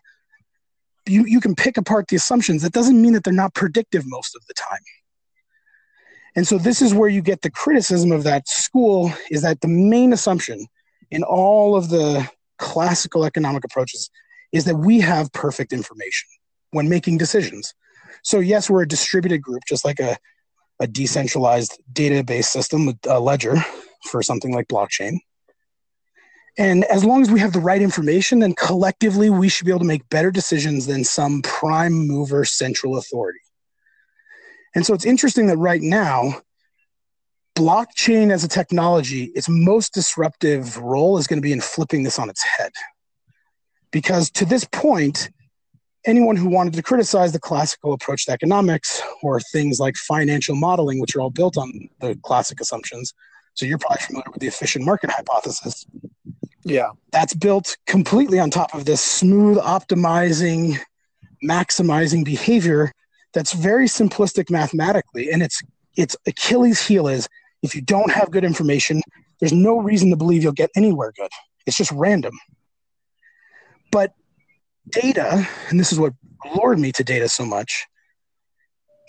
you, 1.07 1.25
you 1.25 1.39
can 1.39 1.55
pick 1.55 1.77
apart 1.77 2.07
the 2.07 2.15
assumptions. 2.15 2.61
That 2.61 2.73
doesn't 2.73 3.01
mean 3.01 3.13
that 3.13 3.23
they're 3.23 3.33
not 3.33 3.53
predictive 3.53 4.03
most 4.05 4.35
of 4.35 4.45
the 4.47 4.53
time. 4.53 4.79
And 6.35 6.47
so 6.47 6.57
this 6.57 6.81
is 6.81 6.93
where 6.93 7.09
you 7.09 7.21
get 7.21 7.41
the 7.41 7.49
criticism 7.49 8.11
of 8.11 8.23
that 8.23 8.47
school 8.47 9.11
is 9.31 9.41
that 9.41 9.61
the 9.61 9.67
main 9.67 10.11
assumption 10.11 10.67
in 11.11 11.23
all 11.23 11.75
of 11.75 11.89
the 11.89 12.29
classical 12.57 13.25
economic 13.25 13.63
approaches 13.63 14.09
is 14.51 14.65
that 14.65 14.75
we 14.75 14.99
have 14.99 15.31
perfect 15.31 15.71
information 15.71 16.27
when 16.71 16.89
making 16.89 17.17
decisions. 17.17 17.73
So, 18.23 18.39
yes, 18.39 18.69
we're 18.69 18.83
a 18.83 18.87
distributed 18.87 19.41
group, 19.41 19.61
just 19.67 19.85
like 19.85 19.99
a, 19.99 20.17
a 20.79 20.87
decentralized 20.87 21.79
database 21.93 22.45
system 22.45 22.85
with 22.85 22.97
a 23.07 23.19
ledger 23.19 23.55
for 24.09 24.21
something 24.21 24.53
like 24.53 24.67
blockchain. 24.67 25.19
And 26.57 26.85
as 26.85 27.03
long 27.03 27.21
as 27.21 27.29
we 27.29 27.39
have 27.41 27.51
the 27.51 27.59
right 27.59 27.81
information, 27.81 28.39
then 28.39 28.53
collectively 28.53 29.29
we 29.29 29.49
should 29.49 29.65
be 29.65 29.71
able 29.71 29.79
to 29.79 29.85
make 29.85 30.07
better 30.09 30.31
decisions 30.31 30.85
than 30.85 31.03
some 31.03 31.41
prime 31.41 31.93
mover 31.93 32.45
central 32.45 32.97
authority. 32.97 33.39
And 34.73 34.85
so 34.85 34.93
it's 34.93 35.05
interesting 35.05 35.47
that 35.47 35.57
right 35.57 35.81
now, 35.81 36.41
blockchain 37.57 38.31
as 38.31 38.43
a 38.43 38.47
technology, 38.47 39.25
its 39.35 39.49
most 39.49 39.93
disruptive 39.93 40.77
role 40.77 41.17
is 41.17 41.27
going 41.27 41.37
to 41.37 41.45
be 41.45 41.53
in 41.53 41.61
flipping 41.61 42.03
this 42.03 42.19
on 42.19 42.29
its 42.29 42.43
head. 42.43 42.71
Because 43.91 44.29
to 44.31 44.45
this 44.45 44.65
point, 44.65 45.29
anyone 46.05 46.35
who 46.35 46.49
wanted 46.49 46.73
to 46.73 46.83
criticize 46.83 47.31
the 47.31 47.39
classical 47.39 47.93
approach 47.93 48.25
to 48.25 48.31
economics 48.31 49.01
or 49.23 49.39
things 49.39 49.79
like 49.79 49.95
financial 49.95 50.55
modeling, 50.55 50.99
which 50.99 51.15
are 51.15 51.21
all 51.21 51.29
built 51.29 51.57
on 51.57 51.89
the 51.99 52.17
classic 52.23 52.61
assumptions, 52.61 53.13
So 53.55 53.65
you're 53.65 53.77
probably 53.77 54.01
familiar 54.05 54.29
with 54.31 54.41
the 54.41 54.47
efficient 54.47 54.85
market 54.85 55.09
hypothesis. 55.09 55.85
Yeah. 56.65 56.91
That's 57.11 57.33
built 57.33 57.77
completely 57.85 58.39
on 58.39 58.49
top 58.49 58.73
of 58.73 58.85
this 58.85 58.99
smooth 58.99 59.57
optimizing, 59.59 60.79
maximizing 61.43 62.25
behavior 62.25 62.91
that's 63.33 63.53
very 63.53 63.87
simplistic 63.87 64.49
mathematically. 64.49 65.31
And 65.31 65.43
its 65.43 65.61
its 65.95 66.17
Achilles 66.25 66.85
heel 66.85 67.07
is 67.07 67.29
if 67.61 67.75
you 67.75 67.81
don't 67.81 68.11
have 68.11 68.31
good 68.31 68.43
information, 68.43 69.01
there's 69.39 69.53
no 69.53 69.79
reason 69.79 70.09
to 70.09 70.15
believe 70.15 70.43
you'll 70.43 70.51
get 70.51 70.71
anywhere 70.75 71.13
good. 71.15 71.29
It's 71.65 71.77
just 71.77 71.91
random. 71.91 72.33
But 73.91 74.11
data, 74.89 75.47
and 75.69 75.79
this 75.79 75.91
is 75.91 75.99
what 75.99 76.13
lured 76.55 76.79
me 76.79 76.91
to 76.93 77.03
data 77.03 77.29
so 77.29 77.45
much, 77.45 77.85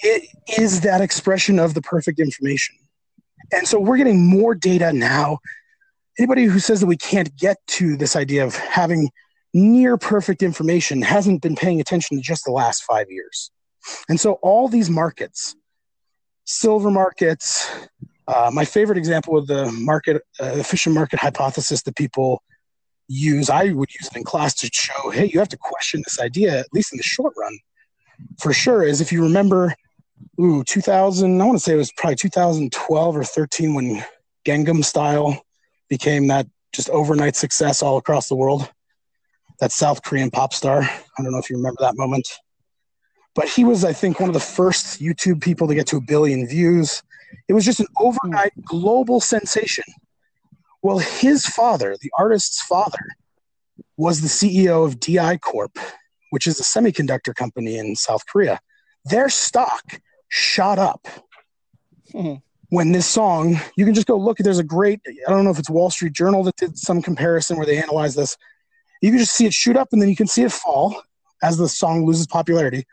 it 0.01 0.29
is 0.59 0.83
that 0.83 1.01
expression 1.01 1.59
of 1.59 1.75
the 1.75 1.83
perfect 1.83 2.21
information. 2.21 2.77
And 3.53 3.67
so 3.67 3.79
we're 3.81 3.97
getting 3.97 4.27
more 4.27 4.55
data 4.55 4.93
now. 4.93 5.39
Anybody 6.19 6.45
who 6.45 6.59
says 6.59 6.81
that 6.81 6.87
we 6.87 6.97
can't 6.97 7.35
get 7.37 7.59
to 7.69 7.97
this 7.97 8.17
idea 8.17 8.45
of 8.45 8.55
having 8.55 9.11
near 9.53 9.97
perfect 9.97 10.43
information 10.43 11.03
hasn't 11.03 11.43
been 11.43 11.57
paying 11.57 11.81
attention 11.81 12.17
to 12.17 12.23
just 12.23 12.45
the 12.45 12.53
last 12.53 12.85
five 12.85 13.07
years. 13.11 13.51
And 14.09 14.21
so 14.21 14.35
all 14.43 14.69
these 14.69 14.91
markets, 14.91 15.55
silver 16.45 16.91
markets, 16.91 17.71
uh, 18.29 18.51
my 18.53 18.65
favorite 18.65 18.99
example 18.99 19.37
of 19.37 19.47
the 19.47 19.71
market, 19.73 20.23
uh, 20.41 20.53
efficient 20.55 20.95
market 20.95 21.21
hypothesis 21.21 21.83
that 21.83 21.97
people 21.97 22.43
use, 23.09 23.49
I 23.49 23.73
would 23.73 23.93
use 23.95 24.09
it 24.09 24.17
in 24.17 24.25
class 24.25 24.55
to 24.57 24.71
show, 24.73 25.11
hey, 25.11 25.31
you 25.33 25.39
have 25.39 25.49
to 25.51 25.59
question 25.59 26.03
this 26.05 26.21
idea, 26.21 26.59
at 26.59 26.67
least 26.73 26.93
in 26.93 26.97
the 26.97 27.03
short 27.03 27.35
run, 27.39 27.57
for 28.41 28.53
sure, 28.53 28.83
is 28.83 29.01
if 29.01 29.13
you 29.13 29.23
remember 29.23 29.75
ooh, 30.41 30.65
2000, 30.65 31.41
I 31.41 31.45
want 31.45 31.59
to 31.59 31.63
say 31.63 31.75
it 31.75 31.77
was 31.77 31.93
probably 31.93 32.17
2012 32.17 33.17
or 33.17 33.25
13 33.25 33.75
when 33.75 34.05
Gangnam 34.45 34.85
Style 34.85 35.41
became 35.89 36.27
that 36.29 36.47
just 36.73 36.91
overnight 36.91 37.37
success 37.37 37.83
all 37.83 37.97
across 37.97 38.29
the 38.29 38.37
world. 38.37 38.71
That 39.61 39.73
South 39.73 40.03
Korean 40.03 40.31
pop 40.31 40.53
star. 40.53 40.83
I 40.83 41.23
don't 41.23 41.33
know 41.33 41.39
if 41.39 41.49
you 41.49 41.57
remember 41.57 41.79
that 41.81 41.97
moment. 41.97 42.29
But 43.35 43.49
he 43.49 43.65
was, 43.65 43.85
I 43.85 43.93
think, 43.93 44.21
one 44.21 44.29
of 44.29 44.35
the 44.35 44.41
first 44.41 45.01
YouTube 45.01 45.41
people 45.43 45.69
to 45.69 45.75
get 45.75 45.87
to 45.89 45.99
a 45.99 46.01
billion 46.01 46.47
views. 46.47 47.03
It 47.49 47.53
was 47.53 47.65
just 47.65 47.81
an 47.81 47.87
overnight 47.99 48.53
global 48.65 49.21
sensation. 49.21 49.85
Well, 50.83 50.99
his 50.99 51.47
father, 51.47 51.97
the 52.01 52.11
artist's 52.19 52.63
father, 52.63 53.05
was 53.97 54.21
the 54.21 54.29
CEO 54.29 54.85
of 54.85 55.01
DI 55.01 55.39
Corp, 55.39 55.79
which 56.31 56.47
is 56.47 56.61
a 56.61 56.63
semiconductor 56.63 57.35
company 57.35 57.79
in 57.79 57.97
South 57.97 58.27
Korea. 58.27 58.61
Their 59.05 59.29
stock 59.29 60.01
shot 60.29 60.79
up 60.79 61.07
hmm. 62.13 62.35
When 62.77 62.93
this 62.93 63.07
song, 63.07 63.59
you 63.75 63.87
can 63.87 63.95
just 63.95 64.07
go 64.07 64.19
look. 64.19 64.37
There's 64.37 64.59
a 64.59 64.65
great, 64.65 65.01
I 65.27 65.31
don't 65.31 65.45
know 65.45 65.51
if 65.51 65.59
it's 65.59 65.71
Wall 65.71 65.89
Street 65.89 66.13
Journal 66.13 66.43
that 66.43 66.57
did 66.57 66.77
some 66.77 67.01
comparison 67.01 67.57
where 67.57 67.65
they 67.65 67.79
analyzed 67.79 68.19
this. 68.19 68.37
You 69.01 69.13
can 69.13 69.19
just 69.19 69.33
see 69.33 69.47
it 69.47 69.55
shoot 69.55 69.79
up 69.79 69.89
and 69.93 70.03
then 70.03 70.11
you 70.11 70.15
can 70.15 70.27
see 70.27 70.43
it 70.43 70.53
fall 70.53 71.03
as 71.43 71.57
the 71.57 71.71
song 71.71 72.05
loses 72.05 72.27
popularity. 72.27 72.85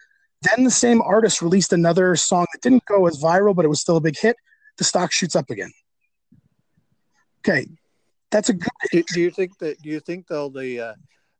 Then 0.41 0.63
the 0.63 0.71
same 0.71 1.01
artist 1.01 1.41
released 1.41 1.73
another 1.73 2.15
song 2.15 2.45
that 2.53 2.61
didn't 2.61 2.85
go 2.85 3.07
as 3.07 3.21
viral, 3.21 3.53
but 3.53 3.65
it 3.65 3.67
was 3.67 3.81
still 3.81 3.97
a 3.97 3.99
big 3.99 4.17
hit. 4.17 4.37
The 4.77 4.85
stock 4.85 5.11
shoots 5.11 5.35
up 5.35 5.49
again. 5.49 5.73
Okay, 7.39 7.67
that's 8.31 8.47
a 8.47 8.53
good. 8.53 8.71
Do, 8.89 9.03
do 9.13 9.19
you 9.19 9.31
think 9.31 9.57
that? 9.57 9.81
Do 9.81 9.89
you 9.89 9.99
think 9.99 10.27
though 10.27 10.47
the 10.47 10.79
uh, 10.79 10.93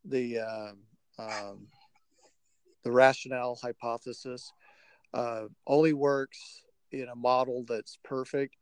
the 0.04 0.40
uh, 0.40 0.72
um, 1.18 1.68
the 2.84 2.92
rationale 2.92 3.58
hypothesis 3.62 4.52
uh, 5.14 5.46
only 5.66 5.94
works 5.94 6.63
in 7.02 7.10
a 7.10 7.16
model 7.16 7.66
that's 7.68 7.98
perfect. 8.04 8.56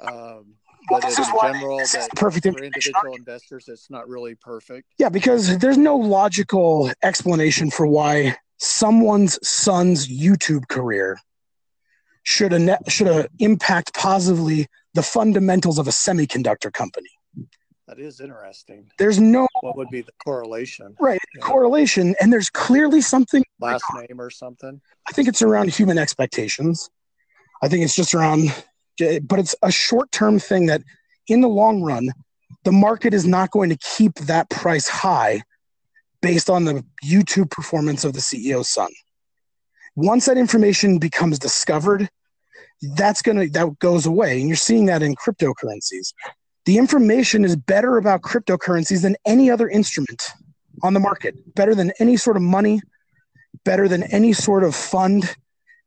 Um, 0.00 0.54
but 0.88 1.04
in 1.04 1.10
general, 1.14 1.78
that 1.78 2.08
perfect 2.16 2.44
for 2.46 2.62
individual 2.62 3.14
investors, 3.16 3.68
it's 3.68 3.90
not 3.90 4.08
really 4.08 4.34
perfect. 4.34 4.88
Yeah, 4.98 5.08
because 5.08 5.58
there's 5.58 5.78
no 5.78 5.96
logical 5.96 6.90
explanation 7.02 7.70
for 7.70 7.86
why 7.86 8.36
someone's 8.58 9.38
son's 9.46 10.08
YouTube 10.08 10.68
career 10.68 11.18
should 12.22 12.52
a 12.52 12.78
should 12.88 13.08
a 13.08 13.28
impact 13.38 13.94
positively 13.94 14.66
the 14.94 15.02
fundamentals 15.02 15.78
of 15.78 15.86
a 15.86 15.90
semiconductor 15.90 16.72
company. 16.72 17.10
That 17.86 17.98
is 17.98 18.20
interesting. 18.20 18.88
There's 18.98 19.18
no 19.18 19.48
what 19.62 19.76
would 19.76 19.90
be 19.90 20.02
the 20.02 20.12
correlation, 20.24 20.94
right? 21.00 21.18
Yeah. 21.34 21.42
Correlation, 21.42 22.14
and 22.20 22.32
there's 22.32 22.48
clearly 22.48 23.00
something 23.00 23.42
last 23.60 23.84
name 23.94 24.20
or 24.20 24.30
something. 24.30 24.80
I 25.08 25.12
think 25.12 25.28
it's 25.28 25.42
around 25.42 25.74
human 25.74 25.98
expectations. 25.98 26.88
I 27.62 27.68
think 27.68 27.84
it's 27.84 27.94
just 27.94 28.14
around, 28.14 28.52
but 28.98 29.38
it's 29.38 29.54
a 29.62 29.70
short 29.70 30.10
term 30.12 30.38
thing 30.38 30.66
that, 30.66 30.82
in 31.28 31.40
the 31.40 31.48
long 31.48 31.82
run, 31.82 32.10
the 32.64 32.72
market 32.72 33.14
is 33.14 33.26
not 33.26 33.50
going 33.50 33.70
to 33.70 33.76
keep 33.76 34.14
that 34.14 34.50
price 34.50 34.88
high 34.88 35.42
based 36.22 36.50
on 36.50 36.64
the 36.64 36.84
YouTube 37.04 37.50
performance 37.50 38.04
of 38.04 38.12
the 38.12 38.20
CEO's 38.20 38.68
son. 38.68 38.90
Once 39.96 40.26
that 40.26 40.38
information 40.38 40.98
becomes 40.98 41.38
discovered, 41.38 42.08
that's 42.96 43.22
gonna 43.22 43.46
that 43.48 43.78
goes 43.78 44.06
away, 44.06 44.40
and 44.40 44.48
you're 44.48 44.56
seeing 44.56 44.86
that 44.86 45.02
in 45.02 45.14
cryptocurrencies 45.14 46.12
the 46.66 46.78
information 46.78 47.44
is 47.44 47.56
better 47.56 47.96
about 47.96 48.22
cryptocurrencies 48.22 49.02
than 49.02 49.16
any 49.24 49.50
other 49.50 49.68
instrument 49.68 50.22
on 50.82 50.94
the 50.94 51.00
market, 51.00 51.34
better 51.54 51.74
than 51.74 51.92
any 51.98 52.16
sort 52.16 52.36
of 52.36 52.42
money, 52.42 52.80
better 53.64 53.88
than 53.88 54.02
any 54.04 54.32
sort 54.32 54.64
of 54.64 54.74
fund, 54.74 55.34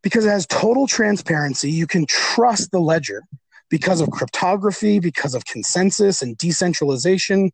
because 0.03 0.25
it 0.25 0.29
has 0.29 0.45
total 0.45 0.85
transparency. 0.85 1.71
You 1.71 1.87
can 1.87 2.05
trust 2.05 2.71
the 2.71 2.79
ledger 2.79 3.23
because 3.69 4.01
of 4.01 4.11
cryptography, 4.11 4.99
because 4.99 5.33
of 5.33 5.45
consensus 5.45 6.21
and 6.21 6.37
decentralization. 6.37 7.51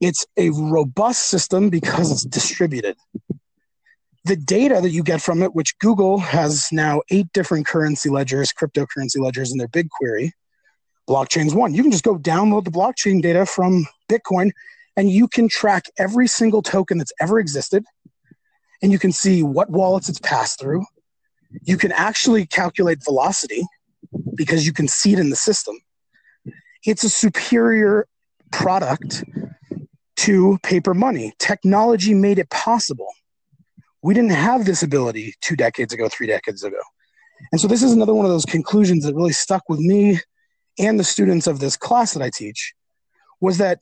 It's 0.00 0.26
a 0.36 0.50
robust 0.50 1.26
system 1.26 1.70
because 1.70 2.10
it's 2.10 2.24
distributed. 2.24 2.96
The 4.24 4.36
data 4.36 4.80
that 4.80 4.90
you 4.90 5.02
get 5.02 5.20
from 5.20 5.42
it, 5.42 5.54
which 5.54 5.78
Google 5.78 6.18
has 6.18 6.68
now 6.72 7.02
eight 7.10 7.30
different 7.32 7.66
currency 7.66 8.08
ledgers, 8.08 8.52
cryptocurrency 8.52 9.18
ledgers 9.18 9.52
in 9.52 9.58
their 9.58 9.68
BigQuery, 9.68 10.30
blockchain's 11.06 11.54
one. 11.54 11.74
You 11.74 11.82
can 11.82 11.92
just 11.92 12.04
go 12.04 12.16
download 12.16 12.64
the 12.64 12.70
blockchain 12.70 13.20
data 13.20 13.44
from 13.44 13.86
Bitcoin 14.10 14.50
and 14.96 15.10
you 15.10 15.28
can 15.28 15.48
track 15.48 15.84
every 15.98 16.26
single 16.26 16.62
token 16.62 16.96
that's 16.96 17.12
ever 17.20 17.38
existed 17.38 17.84
and 18.82 18.90
you 18.90 18.98
can 18.98 19.12
see 19.12 19.42
what 19.42 19.70
wallets 19.70 20.08
it's 20.08 20.20
passed 20.20 20.58
through. 20.58 20.84
You 21.62 21.76
can 21.76 21.92
actually 21.92 22.46
calculate 22.46 23.02
velocity 23.04 23.62
because 24.34 24.66
you 24.66 24.72
can 24.72 24.88
see 24.88 25.12
it 25.12 25.18
in 25.18 25.30
the 25.30 25.36
system. 25.36 25.76
It's 26.84 27.04
a 27.04 27.08
superior 27.08 28.06
product 28.52 29.24
to 30.16 30.58
paper 30.62 30.94
money. 30.94 31.32
Technology 31.38 32.14
made 32.14 32.38
it 32.38 32.50
possible. 32.50 33.08
We 34.02 34.14
didn't 34.14 34.30
have 34.30 34.66
this 34.66 34.82
ability 34.82 35.34
two 35.40 35.56
decades 35.56 35.92
ago, 35.92 36.08
three 36.08 36.26
decades 36.26 36.62
ago. 36.62 36.80
And 37.52 37.60
so 37.60 37.68
this 37.68 37.82
is 37.82 37.92
another 37.92 38.14
one 38.14 38.24
of 38.26 38.30
those 38.30 38.44
conclusions 38.44 39.04
that 39.04 39.14
really 39.14 39.32
stuck 39.32 39.62
with 39.68 39.80
me 39.80 40.20
and 40.78 40.98
the 40.98 41.04
students 41.04 41.46
of 41.46 41.60
this 41.60 41.76
class 41.76 42.14
that 42.14 42.22
I 42.22 42.30
teach 42.30 42.74
was 43.40 43.58
that 43.58 43.78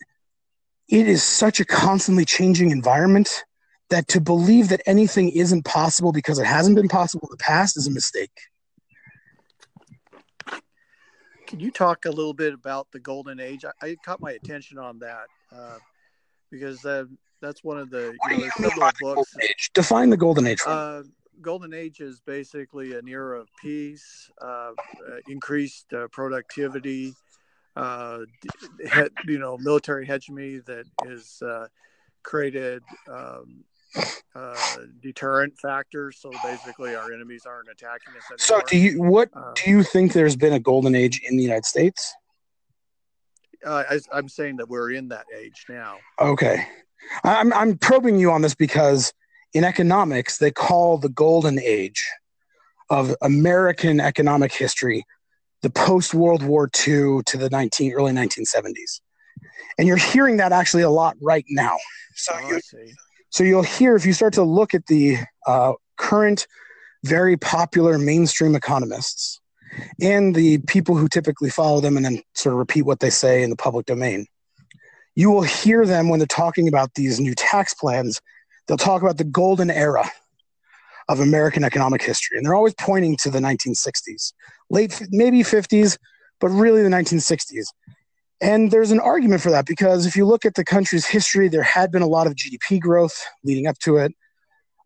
it 0.89 1.09
is 1.09 1.23
such 1.23 1.61
a 1.61 1.65
constantly 1.65 2.25
changing 2.25 2.71
environment 2.71 3.45
that 3.91 4.09
to 4.09 4.21
believe 4.21 4.69
that 4.71 4.83
anything 4.87 5.31
isn't 5.31 5.65
possible 5.65 6.13
because 6.13 6.39
it 6.39 6.47
hasn't 6.47 6.77
been 6.77 6.89
possible 6.89 7.29
in 7.29 7.37
the 7.37 7.43
past 7.43 7.77
is 7.77 7.87
a 7.87 7.91
mistake. 7.91 8.31
Can 11.47 11.61
you 11.61 11.71
talk 11.71 12.07
a 12.07 12.11
little 12.11 12.33
bit 12.33 12.55
about 12.55 12.91
the 12.93 13.01
golden 13.01 13.39
age? 13.39 13.65
I, 13.65 13.87
I 13.87 13.97
caught 14.03 14.21
my 14.21 14.33
attention 14.33 14.79
on 14.79 14.99
that 15.01 15.27
uh, 15.55 15.77
because 16.51 16.83
uh, 16.87 17.05
that's 17.43 17.63
one 17.63 17.77
of 17.77 17.91
the 17.91 18.17
you 18.31 18.51
know, 18.61 18.91
books. 19.01 19.35
Define 19.75 20.09
the 20.09 20.17
golden 20.17 20.47
age. 20.47 20.61
Uh, 20.67 21.03
golden 21.43 21.75
age 21.75 22.01
is 22.01 22.21
basically 22.21 22.95
an 22.95 23.07
era 23.09 23.41
of 23.41 23.49
peace, 23.61 24.31
uh, 24.41 24.47
uh, 24.47 24.73
increased 25.29 25.93
uh, 25.93 26.07
productivity, 26.13 27.13
uh, 27.77 28.21
you 29.27 29.39
know, 29.39 29.59
military 29.59 30.07
hegemony 30.07 30.59
that 30.59 30.87
is 31.07 31.43
uh, 31.43 31.67
created 32.23 32.83
um, 33.11 33.65
uh, 34.35 34.57
deterrent 35.01 35.59
factors. 35.59 36.19
So 36.21 36.31
basically, 36.45 36.95
our 36.95 37.13
enemies 37.13 37.43
aren't 37.47 37.69
attacking 37.69 38.15
us 38.17 38.25
anymore. 38.31 38.39
So, 38.39 38.61
do 38.67 38.79
you 38.79 39.03
what 39.03 39.31
do 39.55 39.71
you 39.71 39.83
think? 39.83 40.13
There's 40.13 40.37
been 40.37 40.53
a 40.53 40.61
golden 40.61 40.95
age 40.95 41.21
in 41.29 41.37
the 41.37 41.43
United 41.43 41.65
States. 41.65 42.15
I, 43.65 44.01
I'm 44.13 44.29
saying 44.29 44.57
that 44.57 44.69
we're 44.69 44.91
in 44.91 45.09
that 45.09 45.27
age 45.39 45.67
now. 45.69 45.99
Okay, 46.21 46.67
I'm 47.25 47.53
I'm 47.53 47.79
probing 47.79 48.19
you 48.19 48.31
on 48.31 48.43
this 48.43 48.55
because 48.55 49.13
in 49.55 49.65
economics, 49.65 50.39
they 50.39 50.51
call 50.51 50.99
the 50.99 51.09
golden 51.09 51.61
age 51.61 52.09
of 52.91 53.15
American 53.23 54.01
economic 54.01 54.53
history 54.53 55.05
the 55.63 55.71
post 55.71 56.13
World 56.13 56.43
War 56.43 56.69
II 56.87 57.23
to 57.25 57.37
the 57.39 57.49
19, 57.51 57.93
early 57.93 58.13
1970s. 58.13 59.01
And 59.79 59.89
you're 59.89 59.97
hearing 59.97 60.37
that 60.37 60.53
actually 60.53 60.83
a 60.83 60.91
lot 60.91 61.17
right 61.21 61.45
now. 61.49 61.77
So, 62.15 62.33
oh, 62.37 62.49
you, 62.49 62.61
so 63.33 63.45
you'll 63.45 63.63
hear 63.63 63.97
if 63.97 64.05
you 64.05 64.13
start 64.13 64.35
to 64.35 64.43
look 64.43 64.75
at 64.75 64.87
the 64.87 65.17
uh, 65.47 65.73
current, 65.97 66.47
very 67.03 67.39
popular 67.39 67.99
mainstream 67.99 68.55
economists, 68.55 69.41
and 70.03 70.35
the 70.35 70.59
people 70.69 70.97
who 70.97 71.09
typically 71.09 71.49
follow 71.49 71.81
them 71.81 71.97
and 71.97 72.05
then 72.05 72.23
sort 72.35 72.53
of 72.53 72.59
repeat 72.59 72.83
what 72.83 73.01
they 73.01 73.09
say 73.09 73.43
in 73.43 73.49
the 73.49 73.57
public 73.57 73.87
domain. 73.87 74.27
You 75.15 75.31
will 75.31 75.43
hear 75.43 75.87
them 75.87 76.11
when 76.11 76.21
they're 76.21 76.27
talking 76.27 76.69
about 76.69 76.93
these 76.95 77.19
new 77.19 77.35
tax 77.35 77.73
plans, 77.73 78.21
they'll 78.67 78.77
talk 78.77 79.01
about 79.01 79.17
the 79.17 79.25
golden 79.25 79.71
era 79.71 80.11
of 81.09 81.21
American 81.21 81.65
economic 81.65 82.03
history. 82.03 82.37
And 82.37 82.45
they're 82.45 82.55
always 82.55 82.75
pointing 82.79 83.17
to 83.23 83.31
the 83.31 83.39
1960s, 83.39 84.35
late, 84.69 85.03
maybe 85.11 85.39
50s, 85.39 85.97
but 86.39 86.49
really 86.49 86.83
the 86.83 86.91
1960s. 86.91 87.65
And 88.43 88.73
there's 88.73 88.91
an 88.91 88.99
argument 88.99 89.41
for 89.41 89.51
that 89.53 89.67
because 89.67 90.05
if 90.05 90.17
you 90.17 90.27
look 90.27 90.45
at 90.45 90.57
the 90.57 90.65
country's 90.65 91.07
history, 91.07 91.49
there 91.49 91.63
had 91.63 91.93
been 91.93 92.03
a 92.03 92.09
lot 92.09 92.27
of 92.27 92.35
GDP 92.35 92.81
growth 92.81 93.25
leading 93.45 93.69
up 93.69 93.79
to 93.79 93.99
it. 93.99 94.13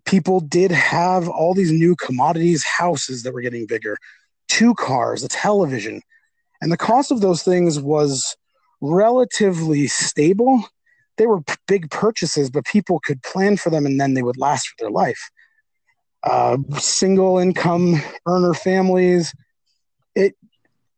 People 0.04 0.40
did 0.40 0.70
have 0.70 1.26
all 1.26 1.54
these 1.54 1.72
new 1.72 1.96
commodities, 1.96 2.64
houses 2.64 3.22
that 3.22 3.32
were 3.32 3.40
getting 3.40 3.66
bigger, 3.66 3.96
two 4.46 4.74
cars, 4.74 5.24
a 5.24 5.28
television. 5.28 6.02
And 6.60 6.70
the 6.70 6.76
cost 6.76 7.10
of 7.10 7.22
those 7.22 7.42
things 7.42 7.80
was 7.80 8.36
relatively 8.82 9.86
stable. 9.86 10.62
They 11.16 11.26
were 11.26 11.40
big 11.66 11.90
purchases, 11.90 12.50
but 12.50 12.66
people 12.66 13.00
could 13.00 13.22
plan 13.22 13.56
for 13.56 13.70
them 13.70 13.86
and 13.86 13.98
then 13.98 14.12
they 14.12 14.22
would 14.22 14.36
last 14.36 14.68
for 14.68 14.74
their 14.78 14.90
life. 14.90 15.30
Uh, 16.22 16.58
single 16.78 17.38
income 17.38 18.02
earner 18.26 18.52
families, 18.52 19.32
it 20.14 20.34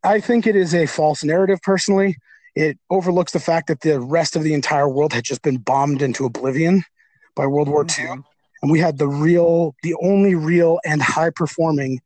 I 0.02 0.18
think 0.18 0.46
it 0.46 0.56
is 0.56 0.74
a 0.74 0.86
false 0.86 1.22
narrative 1.22 1.60
personally. 1.62 2.16
It 2.54 2.78
overlooks 2.90 3.32
the 3.32 3.40
fact 3.40 3.68
that 3.68 3.80
the 3.80 4.00
rest 4.00 4.36
of 4.36 4.42
the 4.42 4.54
entire 4.54 4.88
world 4.88 5.12
had 5.12 5.24
just 5.24 5.42
been 5.42 5.58
bombed 5.58 6.02
into 6.02 6.24
oblivion 6.24 6.84
by 7.36 7.46
World 7.46 7.68
War 7.68 7.82
II. 7.82 7.86
Mm-hmm. 7.88 8.20
And 8.62 8.72
we 8.72 8.80
had 8.80 8.98
the 8.98 9.06
real, 9.08 9.74
the 9.82 9.94
only 10.02 10.34
real 10.34 10.80
and 10.84 11.00
high 11.00 11.30
performing 11.30 12.00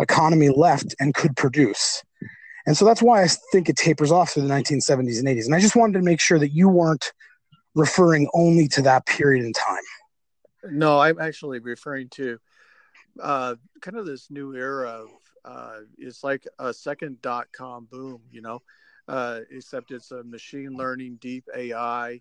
economy 0.00 0.48
left 0.48 0.94
and 0.98 1.14
could 1.14 1.36
produce. 1.36 2.02
And 2.66 2.76
so 2.76 2.84
that's 2.84 3.02
why 3.02 3.22
I 3.22 3.28
think 3.52 3.68
it 3.68 3.76
tapers 3.76 4.10
off 4.10 4.30
through 4.30 4.44
the 4.44 4.54
1970s 4.54 5.18
and 5.18 5.28
80s. 5.28 5.46
And 5.46 5.54
I 5.54 5.60
just 5.60 5.76
wanted 5.76 5.94
to 5.94 6.04
make 6.04 6.20
sure 6.20 6.38
that 6.38 6.50
you 6.50 6.68
weren't 6.68 7.12
referring 7.74 8.28
only 8.34 8.68
to 8.68 8.82
that 8.82 9.06
period 9.06 9.44
in 9.44 9.52
time. 9.52 9.82
No, 10.64 11.00
I'm 11.00 11.18
actually 11.20 11.58
referring 11.58 12.08
to 12.10 12.38
uh, 13.20 13.56
kind 13.80 13.96
of 13.96 14.06
this 14.06 14.30
new 14.30 14.54
era 14.54 14.88
of 14.90 15.08
uh, 15.44 15.78
it's 15.98 16.22
like 16.22 16.46
a 16.58 16.72
second 16.72 17.20
dot 17.20 17.48
com 17.52 17.88
boom, 17.90 18.22
you 18.30 18.42
know, 18.42 18.62
uh, 19.08 19.40
except 19.50 19.90
it's 19.90 20.10
a 20.10 20.22
machine 20.24 20.76
learning, 20.76 21.18
deep 21.20 21.44
AI, 21.54 22.20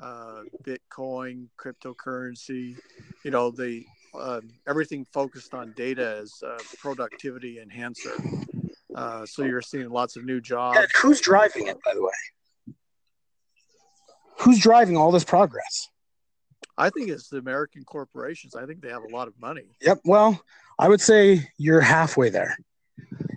uh, 0.00 0.42
Bitcoin, 0.64 1.48
cryptocurrency, 1.58 2.76
you 3.24 3.30
know, 3.30 3.50
the 3.50 3.84
um, 4.18 4.50
everything 4.68 5.06
focused 5.12 5.54
on 5.54 5.72
data 5.76 6.18
as 6.20 6.42
a 6.42 6.58
productivity 6.76 7.60
enhancer. 7.60 8.12
Uh, 8.94 9.24
so 9.24 9.42
you're 9.42 9.62
seeing 9.62 9.88
lots 9.88 10.16
of 10.16 10.24
new 10.24 10.40
jobs. 10.40 10.78
And 10.78 10.88
who's 11.00 11.20
driving 11.20 11.68
it, 11.68 11.78
by 11.82 11.94
the 11.94 12.02
way? 12.02 12.74
Who's 14.40 14.58
driving 14.58 14.96
all 14.96 15.10
this 15.12 15.24
progress? 15.24 15.88
I 16.76 16.90
think 16.90 17.08
it's 17.08 17.28
the 17.28 17.38
American 17.38 17.84
corporations. 17.84 18.54
I 18.54 18.66
think 18.66 18.80
they 18.80 18.90
have 18.90 19.02
a 19.02 19.14
lot 19.14 19.28
of 19.28 19.34
money. 19.40 19.76
Yep. 19.80 20.00
Well, 20.04 20.42
I 20.78 20.88
would 20.88 21.00
say 21.00 21.48
you're 21.58 21.80
halfway 21.80 22.28
there. 22.28 22.56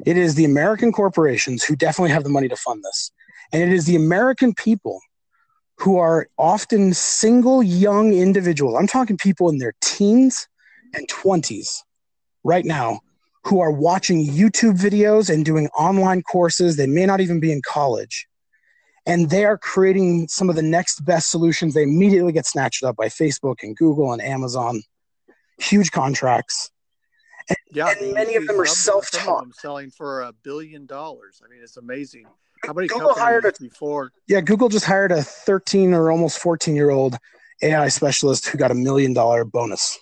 It 0.06 0.18
is 0.18 0.36
the 0.36 0.46
American 0.46 0.92
corporations 0.92 1.64
who 1.64 1.76
definitely 1.76 2.12
have 2.12 2.24
the 2.24 2.30
money 2.30 2.48
to 2.48 2.56
fund 2.56 2.84
this. 2.84 3.12
And 3.52 3.62
it 3.62 3.72
is 3.72 3.86
the 3.86 3.96
American 3.96 4.54
people 4.54 5.00
who 5.78 5.98
are 5.98 6.28
often 6.38 6.94
single 6.94 7.62
young 7.62 8.14
individuals. 8.14 8.76
I'm 8.80 8.88
talking 8.88 9.18
people 9.18 9.50
in 9.50 9.58
their 9.58 9.74
teens 9.82 10.48
and 10.94 11.08
20s 11.08 11.82
right 12.44 12.66
now 12.66 13.02
who 13.44 13.60
are 13.60 13.72
watching 13.72 14.26
YouTube 14.26 14.80
videos 14.80 15.32
and 15.32 15.44
doing 15.44 15.68
online 15.78 16.22
courses. 16.24 16.78
They 16.78 16.88
may 16.88 17.06
not 17.06 17.20
even 17.20 17.40
be 17.40 17.52
in 17.52 17.62
college 17.68 18.28
and 19.06 19.30
they 19.30 19.46
are 19.46 19.58
creating 19.58 20.28
some 20.28 20.50
of 20.50 20.56
the 20.56 20.62
next 20.62 21.06
best 21.06 21.30
solutions. 21.30 21.74
They 21.74 21.84
immediately 21.84 22.32
get 22.32 22.46
snatched 22.46 22.84
up 22.84 22.96
by 22.96 23.08
Facebook 23.08 23.58
and 23.62 23.76
Google 23.76 24.12
and 24.12 24.22
Amazon, 24.22 24.82
huge 25.60 25.92
contracts. 25.92 26.72
And, 27.50 27.58
yeah, 27.72 27.94
and 28.00 28.14
many 28.14 28.36
of 28.36 28.48
them 28.48 28.60
are 28.60 28.66
self-taught. 28.66 29.54
selling 29.56 29.92
for 29.92 30.22
a 30.22 30.34
billion 30.34 30.86
dollars. 30.86 31.42
I 31.46 31.50
mean, 31.50 31.60
it's 31.62 31.78
amazing. 31.78 32.26
How 32.64 32.74
many 32.74 32.88
Google 32.88 33.14
hired 33.14 33.46
a, 33.46 33.54
before? 33.60 34.12
Yeah, 34.28 34.42
Google 34.42 34.70
just 34.70 34.86
hired 34.86 35.12
a 35.12 35.22
13 35.22 35.94
or 35.94 36.12
almost 36.12 36.40
14 36.40 36.76
year 36.76 36.90
old 36.90 37.18
AI 37.62 37.88
specialist 37.90 38.48
who 38.48 38.58
got 38.58 38.72
a 38.72 38.76
million 38.76 39.14
dollar 39.14 39.46
bonus. 39.46 40.00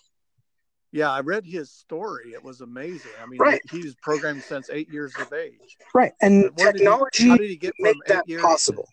Yeah, 0.91 1.11
I 1.11 1.21
read 1.21 1.43
his 1.43 1.71
story. 1.71 2.33
It 2.33 2.43
was 2.43 2.61
amazing. 2.61 3.11
I 3.21 3.25
mean, 3.25 3.39
right. 3.39 3.59
he 3.71 3.79
was 3.79 3.95
programmed 3.95 4.43
since 4.43 4.69
eight 4.69 4.89
years 4.89 5.13
of 5.19 5.33
age. 5.33 5.75
Right, 5.93 6.13
and 6.21 6.55
technology 6.55 7.23
did 7.23 7.23
he, 7.23 7.29
how 7.29 7.37
did 7.37 7.49
he 7.49 7.55
get 7.55 7.73
make 7.79 7.97
that 8.05 8.25
possible. 8.39 8.87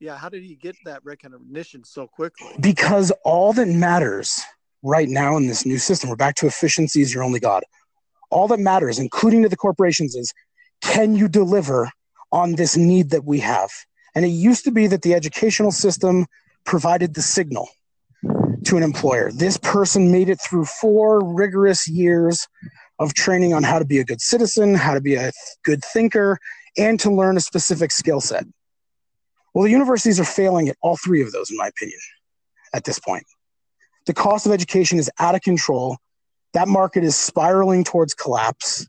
yeah, 0.00 0.16
how 0.16 0.30
did 0.30 0.42
he 0.42 0.54
get 0.54 0.76
that 0.86 1.04
recognition 1.04 1.84
so 1.84 2.06
quickly? 2.06 2.48
Because 2.58 3.12
all 3.22 3.52
that 3.52 3.68
matters 3.68 4.42
right 4.84 5.08
now 5.08 5.36
in 5.36 5.46
this 5.48 5.66
new 5.66 5.78
system, 5.78 6.10
we're 6.10 6.16
back 6.16 6.36
to 6.36 6.46
efficiency 6.46 7.00
is 7.00 7.12
your 7.12 7.24
only 7.24 7.40
god. 7.40 7.64
All 8.30 8.46
that 8.48 8.60
matters, 8.60 8.98
including 8.98 9.42
to 9.42 9.48
the 9.48 9.56
corporations, 9.56 10.14
is 10.14 10.32
can 10.82 11.16
you 11.16 11.26
deliver 11.26 11.90
on 12.30 12.54
this 12.54 12.76
need 12.76 13.10
that 13.10 13.24
we 13.24 13.40
have? 13.40 13.70
And 14.14 14.24
it 14.24 14.28
used 14.28 14.64
to 14.64 14.70
be 14.70 14.86
that 14.86 15.02
the 15.02 15.14
educational 15.14 15.72
system 15.72 16.26
provided 16.64 17.14
the 17.14 17.22
signal 17.22 17.68
to 18.64 18.76
an 18.76 18.82
employer. 18.82 19.32
This 19.32 19.56
person 19.56 20.12
made 20.12 20.28
it 20.28 20.40
through 20.40 20.66
four 20.66 21.24
rigorous 21.24 21.88
years 21.88 22.46
of 22.98 23.14
training 23.14 23.54
on 23.54 23.62
how 23.62 23.78
to 23.78 23.84
be 23.84 23.98
a 23.98 24.04
good 24.04 24.20
citizen, 24.20 24.74
how 24.74 24.94
to 24.94 25.00
be 25.00 25.14
a 25.14 25.32
good 25.64 25.82
thinker, 25.82 26.38
and 26.76 27.00
to 27.00 27.10
learn 27.10 27.36
a 27.36 27.40
specific 27.40 27.90
skill 27.90 28.20
set. 28.20 28.44
Well, 29.52 29.64
the 29.64 29.70
universities 29.70 30.20
are 30.20 30.24
failing 30.24 30.68
at 30.68 30.76
all 30.82 30.96
three 30.96 31.22
of 31.22 31.32
those, 31.32 31.50
in 31.50 31.56
my 31.56 31.68
opinion, 31.68 31.98
at 32.72 32.84
this 32.84 32.98
point. 32.98 33.24
The 34.06 34.14
cost 34.14 34.46
of 34.46 34.52
education 34.52 34.98
is 34.98 35.10
out 35.18 35.34
of 35.34 35.42
control. 35.42 35.98
That 36.52 36.68
market 36.68 37.04
is 37.04 37.16
spiraling 37.16 37.84
towards 37.84 38.14
collapse. 38.14 38.86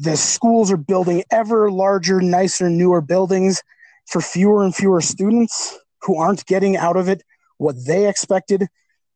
The 0.00 0.16
schools 0.16 0.72
are 0.72 0.76
building 0.76 1.22
ever 1.30 1.70
larger, 1.70 2.20
nicer, 2.20 2.70
newer 2.70 3.00
buildings 3.00 3.62
for 4.06 4.20
fewer 4.20 4.64
and 4.64 4.74
fewer 4.74 5.00
students 5.00 5.78
who 6.02 6.16
aren't 6.16 6.46
getting 6.46 6.76
out 6.76 6.96
of 6.96 7.08
it 7.08 7.22
what 7.58 7.76
they 7.86 8.08
expected 8.08 8.66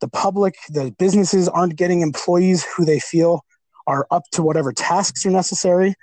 the 0.01 0.09
public, 0.09 0.55
the 0.71 0.95
businesses 0.99 1.49
aren't 1.49 1.77
getting 1.77 2.01
employees 2.01 2.65
who 2.65 2.85
they 2.85 3.01
feel 3.01 3.45
are 3.87 4.07
up 4.11 4.25
to 4.33 4.43
whatever 4.43 4.73
tasks 4.73 5.25
are 5.25 5.31
necessary. 5.31 5.95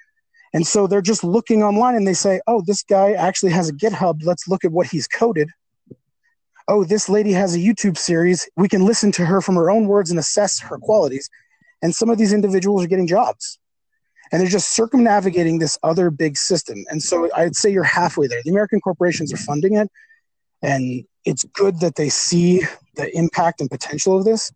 And 0.54 0.66
so 0.66 0.88
they're 0.88 1.02
just 1.02 1.24
looking 1.24 1.64
online 1.64 1.96
and 1.96 2.08
they 2.08 2.14
say, 2.14 2.42
oh, 2.48 2.62
this 2.66 2.84
guy 2.84 3.14
actually 3.14 3.52
has 3.52 3.70
a 3.70 3.74
GitHub. 3.74 4.22
Let's 4.24 4.48
look 4.48 4.64
at 4.64 4.72
what 4.72 4.88
he's 4.88 5.08
coded. 5.08 5.50
Oh, 6.68 6.84
this 6.84 7.10
lady 7.10 7.32
has 7.34 7.56
a 7.56 7.60
YouTube 7.60 7.98
series. 7.98 8.48
We 8.56 8.70
can 8.70 8.86
listen 8.86 9.12
to 9.14 9.26
her 9.26 9.42
from 9.42 9.56
her 9.56 9.70
own 9.70 9.88
words 9.88 10.10
and 10.10 10.20
assess 10.20 10.60
her 10.62 10.78
qualities. 10.78 11.30
And 11.82 11.94
some 11.94 12.10
of 12.10 12.18
these 12.18 12.34
individuals 12.34 12.84
are 12.84 12.88
getting 12.88 13.08
jobs. 13.08 13.60
And 14.32 14.42
they're 14.42 14.50
just 14.50 14.74
circumnavigating 14.74 15.60
this 15.60 15.78
other 15.84 16.10
big 16.10 16.38
system. 16.38 16.86
And 16.90 17.04
so 17.04 17.30
I'd 17.36 17.56
say 17.56 17.70
you're 17.70 17.84
halfway 17.84 18.28
there. 18.28 18.42
The 18.44 18.50
American 18.50 18.80
corporations 18.80 19.34
are 19.34 19.38
funding 19.38 19.76
it. 19.76 19.90
And 20.62 21.06
it's 21.26 21.44
good 21.44 21.82
that 21.82 21.96
they 21.96 22.10
see 22.10 22.64
the 22.96 23.16
impact 23.16 23.62
and 23.62 23.70
potential 23.70 24.18
of 24.18 24.26
this, 24.26 24.52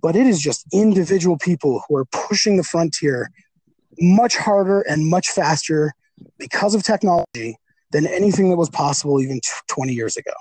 but 0.00 0.16
it 0.16 0.26
is 0.26 0.40
just 0.40 0.66
individual 0.72 1.36
people 1.38 1.82
who 1.88 1.96
are 1.96 2.04
pushing 2.06 2.56
the 2.56 2.62
frontier 2.62 3.30
much 3.98 4.36
harder 4.36 4.80
and 4.82 5.08
much 5.08 5.28
faster 5.28 5.92
because 6.38 6.74
of 6.74 6.82
technology 6.82 7.56
than 7.90 8.06
anything 8.06 8.50
that 8.50 8.56
was 8.56 8.70
possible 8.70 9.20
even 9.20 9.40
20 9.68 9.92
years 9.92 10.16
ago. 10.16 10.32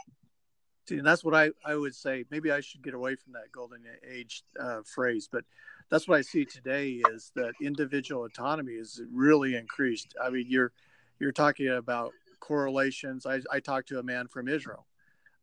And 0.97 1.07
that's 1.07 1.23
what 1.23 1.33
I, 1.35 1.51
I 1.65 1.75
would 1.75 1.95
say. 1.95 2.25
Maybe 2.29 2.51
I 2.51 2.61
should 2.61 2.81
get 2.83 2.93
away 2.93 3.15
from 3.15 3.33
that 3.33 3.51
golden 3.51 3.83
age 4.09 4.43
uh, 4.59 4.81
phrase, 4.85 5.27
but 5.31 5.43
that's 5.89 6.07
what 6.07 6.17
I 6.17 6.21
see 6.21 6.45
today 6.45 7.01
is 7.11 7.31
that 7.35 7.53
individual 7.61 8.25
autonomy 8.25 8.73
is 8.73 9.01
really 9.11 9.55
increased. 9.55 10.15
I 10.23 10.29
mean, 10.29 10.45
you're 10.47 10.71
you're 11.19 11.31
talking 11.31 11.67
about 11.69 12.13
correlations. 12.39 13.25
I, 13.25 13.41
I 13.51 13.59
talked 13.59 13.89
to 13.89 13.99
a 13.99 14.03
man 14.03 14.27
from 14.27 14.47
Israel 14.47 14.87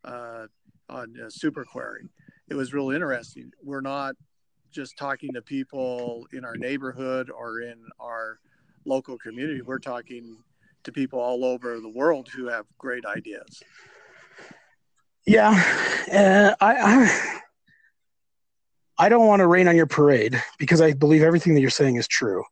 uh, 0.05 0.47
on 0.89 1.15
uh, 1.21 1.27
SuperQuery. 1.27 2.09
It 2.49 2.55
was 2.55 2.73
real 2.73 2.91
interesting. 2.91 3.53
We're 3.63 3.83
not 3.83 4.17
just 4.73 4.99
talking 4.99 5.33
to 5.35 5.43
people 5.43 6.27
in 6.33 6.45
our 6.45 6.57
neighborhood 6.57 7.31
or 7.31 7.61
in 7.61 7.79
our 8.01 8.41
local 8.85 9.19
community. 9.19 9.63
We're 9.63 9.79
talking 9.79 10.39
to 10.85 10.93
people 10.93 11.21
all 11.21 11.45
over 11.45 11.81
the 11.81 11.89
world 11.89 12.29
who 12.29 12.49
have 12.49 12.67
great 12.79 13.05
ideas. 13.05 13.63
Yeah, 15.29 15.51
uh, 16.11 16.55
I, 16.59 16.75
I 16.75 17.41
I 18.99 19.09
don't 19.11 19.27
want 19.27 19.41
to 19.41 19.47
rain 19.47 19.69
on 19.69 19.77
your 19.77 19.87
parade 19.87 20.43
because 20.59 20.81
I 20.81 20.95
believe 20.95 21.23
everything 21.23 21.55
that 21.55 21.61
you're 21.61 21.69
saying 21.69 21.97
is 21.97 22.09
true. 22.09 22.45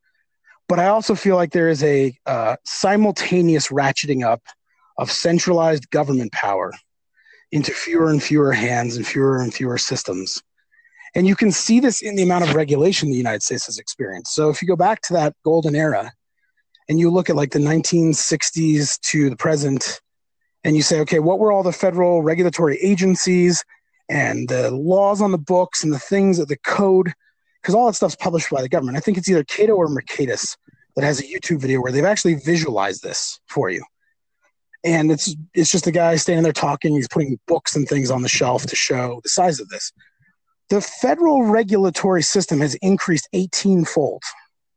But 0.69 0.79
I 0.79 0.89
also 0.89 1.15
feel 1.15 1.37
like 1.37 1.53
there 1.53 1.71
is 1.71 1.83
a 1.83 2.15
uh, 2.27 2.57
simultaneous 2.67 3.69
ratcheting 3.69 4.27
up 4.27 4.43
of 4.99 5.11
centralized 5.11 5.91
government 5.91 6.33
power 6.33 6.71
into 7.51 7.73
fewer 7.73 8.11
and 8.11 8.23
fewer 8.23 8.53
hands 8.53 8.97
and 8.97 9.07
fewer 9.07 9.41
and 9.41 9.55
fewer 9.55 9.79
systems. 9.79 10.43
And 11.15 11.27
you 11.27 11.35
can 11.35 11.53
see 11.53 11.81
this 11.81 12.03
in 12.03 12.15
the 12.15 12.25
amount 12.25 12.45
of 12.45 12.55
regulation 12.55 13.09
the 13.09 13.17
United 13.17 13.43
States 13.43 13.65
has 13.67 13.79
experienced. 13.79 14.35
So 14.35 14.51
if 14.51 14.61
you 14.61 14.69
go 14.69 14.77
back 14.77 15.01
to 15.03 15.15
that 15.15 15.35
golden 15.47 15.75
era, 15.75 16.13
and 16.91 17.01
you 17.01 17.11
look 17.11 17.31
at 17.31 17.37
like 17.37 17.53
the 17.53 17.59
1960s 17.59 19.01
to 19.01 19.31
the 19.31 19.37
present, 19.37 20.01
and 20.67 20.75
you 20.75 20.83
say, 20.83 20.99
okay, 20.99 21.21
what 21.21 21.39
were 21.39 21.53
all 21.53 21.63
the 21.63 21.71
federal 21.71 22.25
regulatory 22.25 22.77
agencies 22.79 23.65
and 24.09 24.49
the 24.49 24.73
laws 24.73 25.23
on 25.23 25.31
the 25.31 25.39
books 25.39 25.85
and 25.85 25.93
the 25.93 25.99
things 25.99 26.39
that 26.39 26.49
the 26.49 26.57
code, 26.57 27.13
because 27.63 27.73
all 27.73 27.87
that 27.87 27.95
stuff's 27.95 28.17
published 28.17 28.51
by 28.51 28.63
the 28.63 28.69
government. 28.69 28.97
I 28.97 29.01
think 29.01 29.17
it's 29.17 29.29
either 29.29 29.45
Cato 29.45 29.75
or 29.75 29.87
Mercatus 29.87 30.57
that 30.97 31.05
has 31.05 31.21
a 31.21 31.23
YouTube 31.23 31.61
video 31.61 31.81
where 31.81 31.93
they've 31.93 32.05
actually 32.05 32.35
visualized 32.35 33.05
this 33.05 33.39
for 33.49 33.71
you. 33.71 33.85
And 34.83 35.13
it's 35.13 35.37
it's 35.55 35.71
just 35.71 35.87
a 35.87 35.93
guy 35.93 36.17
standing 36.17 36.43
there 36.43 36.53
talking. 36.53 36.95
He's 36.95 37.09
putting 37.09 37.39
books 37.47 37.77
and 37.77 37.89
things 37.89 38.11
on 38.11 38.23
the 38.23 38.29
shelf 38.29 38.67
to 38.67 38.75
show 38.75 39.21
the 39.23 39.29
size 39.29 39.61
of 39.61 39.69
this. 39.69 39.93
The 40.69 40.81
federal 40.81 41.45
regulatory 41.45 42.23
system 42.23 42.59
has 42.59 42.75
increased 42.77 43.29
18 43.33 43.85
fold 43.85 44.23